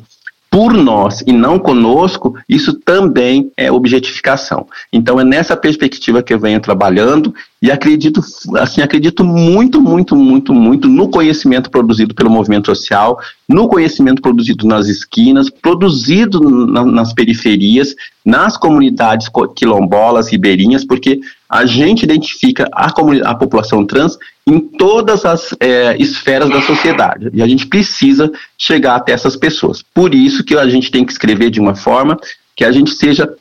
por 0.53 0.71
nós 0.71 1.23
e 1.25 1.33
não 1.33 1.57
conosco, 1.57 2.35
isso 2.47 2.75
também 2.75 3.51
é 3.57 3.71
objetificação. 3.71 4.67
Então 4.93 5.19
é 5.19 5.23
nessa 5.23 5.57
perspectiva 5.57 6.21
que 6.21 6.31
eu 6.31 6.37
venho 6.37 6.59
trabalhando 6.59 7.33
e 7.59 7.71
acredito, 7.71 8.21
assim, 8.59 8.83
acredito 8.83 9.23
muito, 9.23 9.81
muito, 9.81 10.15
muito, 10.15 10.53
muito 10.53 10.87
no 10.87 11.09
conhecimento 11.09 11.71
produzido 11.71 12.13
pelo 12.13 12.29
movimento 12.29 12.67
social, 12.67 13.17
no 13.49 13.67
conhecimento 13.67 14.21
produzido 14.21 14.67
nas 14.67 14.85
esquinas, 14.85 15.49
produzido 15.49 16.39
na, 16.67 16.85
nas 16.85 17.13
periferias, 17.13 17.95
nas 18.23 18.55
comunidades 18.55 19.29
quilombolas, 19.55 20.29
ribeirinhas, 20.29 20.85
porque 20.85 21.19
a 21.49 21.65
gente 21.65 22.03
identifica 22.03 22.69
a, 22.71 22.93
a 23.25 23.33
população 23.33 23.83
trans 23.83 24.19
em 24.45 24.59
todas 24.59 25.25
as 25.25 25.55
é, 25.59 25.95
esferas 25.97 26.49
da 26.49 26.61
sociedade. 26.61 27.29
E 27.33 27.41
a 27.41 27.47
gente 27.47 27.67
precisa 27.67 28.31
chegar 28.57 28.95
até 28.95 29.13
essas 29.13 29.35
pessoas. 29.35 29.81
Por 29.93 30.13
isso 30.13 30.43
que 30.43 30.57
a 30.57 30.67
gente 30.67 30.91
tem 30.91 31.05
que 31.05 31.11
escrever 31.11 31.49
de 31.49 31.59
uma 31.59 31.75
forma 31.75 32.19
que 32.55 32.65
a 32.65 32.71
gente 32.71 32.91
seja 32.91 33.33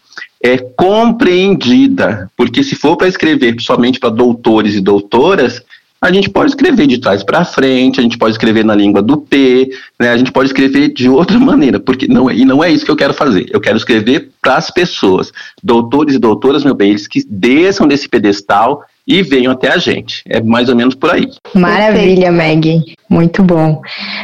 é, 0.43 0.59
compreendida. 0.59 2.31
Porque 2.37 2.62
se 2.62 2.77
for 2.77 2.97
para 2.97 3.09
escrever 3.09 3.57
somente 3.61 3.99
para 3.99 4.11
doutores 4.11 4.75
e 4.75 4.81
doutoras, 4.81 5.61
a 6.01 6.12
gente 6.12 6.29
pode 6.29 6.51
escrever 6.51 6.88
de 6.88 6.99
trás 6.99 7.23
para 7.23 7.45
frente, 7.45 8.01
a 8.01 8.03
gente 8.03 8.19
pode 8.19 8.35
escrever 8.35 8.65
na 8.65 8.75
língua 8.75 9.01
do 9.01 9.19
P, 9.19 9.71
né? 10.01 10.11
A 10.11 10.17
gente 10.17 10.33
pode 10.33 10.49
escrever 10.49 10.93
de 10.93 11.09
outra 11.09 11.38
maneira, 11.41 11.79
porque 11.79 12.09
não 12.09 12.29
é, 12.29 12.35
e 12.35 12.45
não 12.45 12.62
é 12.62 12.71
isso 12.73 12.85
que 12.85 12.91
eu 12.91 12.97
quero 12.97 13.15
fazer. 13.15 13.47
Eu 13.51 13.61
quero 13.61 13.77
escrever 13.77 14.31
para 14.41 14.57
as 14.57 14.69
pessoas, 14.69 15.33
doutores 15.62 16.17
e 16.17 16.19
doutoras, 16.19 16.65
meu 16.65 16.75
bem, 16.75 16.91
eles 16.91 17.07
que 17.07 17.25
desçam 17.25 17.87
desse 17.87 18.09
pedestal 18.09 18.85
e 19.07 19.23
venham 19.23 19.53
até 19.53 19.73
a 19.73 19.79
gente. 19.79 20.23
É 20.27 20.41
mais 20.41 20.69
ou 20.69 20.77
menos 20.77 20.95
por 20.95 21.11
aí. 21.12 21.29
Maravilha, 21.55 22.31
Meg. 22.31 22.95
Muito 23.09 23.43
bom. 23.43 23.81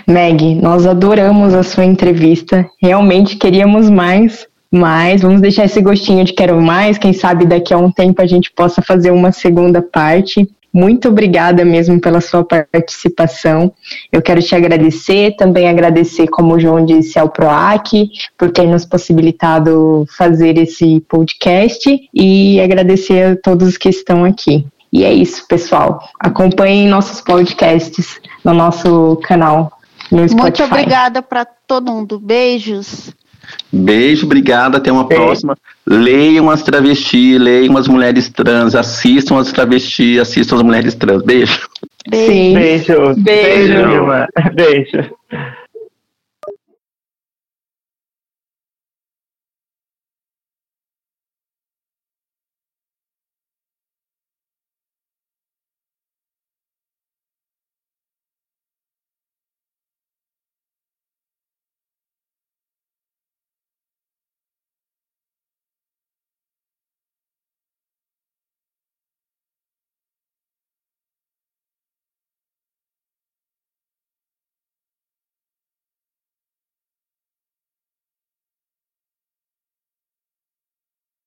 Meg, 0.07 0.55
nós 0.57 0.87
adoramos 0.87 1.55
a 1.55 1.63
sua 1.63 1.85
entrevista. 1.85 2.67
Realmente 2.81 3.37
queríamos 3.37 3.91
mais, 3.91 4.47
mas 4.71 5.23
vamos 5.23 5.41
deixar 5.41 5.65
esse 5.65 5.81
gostinho 5.81 6.25
de 6.25 6.33
quero 6.33 6.61
mais. 6.61 6.99
Quem 6.99 7.13
sabe 7.13 7.47
daqui 7.47 7.73
a 7.73 7.79
um 7.79 7.91
tempo 7.91 8.23
a 8.23 8.27
gente 8.27 8.51
possa 8.53 8.83
fazer 8.83 9.11
uma 9.11 9.33
segunda 9.33 9.83
parte. 9.83 10.49
Muito 10.73 11.09
obrigada 11.09 11.65
mesmo 11.65 12.01
pela 12.01 12.21
sua 12.21 12.45
participação. 12.45 13.73
Eu 14.13 14.21
quero 14.21 14.43
te 14.43 14.55
agradecer, 14.55 15.35
também 15.37 15.69
agradecer, 15.69 16.29
como 16.29 16.55
o 16.55 16.61
João 16.61 16.85
disse, 16.85 17.19
ao 17.19 17.29
PROAC 17.29 18.11
por 18.37 18.51
ter 18.51 18.67
nos 18.67 18.85
possibilitado 18.85 20.05
fazer 20.17 20.59
esse 20.59 21.01
podcast 21.09 21.99
e 22.15 22.61
agradecer 22.61 23.33
a 23.33 23.37
todos 23.37 23.77
que 23.77 23.89
estão 23.89 24.25
aqui. 24.25 24.67
E 24.93 25.05
é 25.05 25.13
isso, 25.13 25.47
pessoal. 25.47 26.01
Acompanhem 26.19 26.89
nossos 26.89 27.21
podcasts 27.21 28.21
no 28.45 28.55
nosso 28.55 29.17
canal 29.23 29.73
no 30.11 30.27
Spotify. 30.29 30.43
Muito 30.43 30.65
obrigada 30.65 31.23
para 31.23 31.45
todo 31.45 31.93
mundo. 31.93 32.19
Beijos. 32.19 33.15
Beijo, 33.73 34.27
obrigada, 34.27 34.79
até 34.79 34.91
uma 34.91 35.05
Beijo. 35.05 35.23
próxima. 35.25 35.57
Leiam 35.87 36.51
as 36.51 36.63
travestis, 36.63 37.41
leiam 37.41 37.77
as 37.77 37.89
mulheres 37.89 38.29
trans, 38.29 38.75
assistam 38.75 39.39
as 39.39 39.53
travestis, 39.53 40.19
assistam 40.19 40.57
as 40.57 40.63
mulheres 40.63 40.95
trans. 40.95 41.23
Beijo. 41.23 41.69
Beijo. 42.09 42.55
Beijo. 42.55 43.15
Beijo. 43.17 44.07
Beijo. 44.55 44.55
Beijo. 44.55 45.11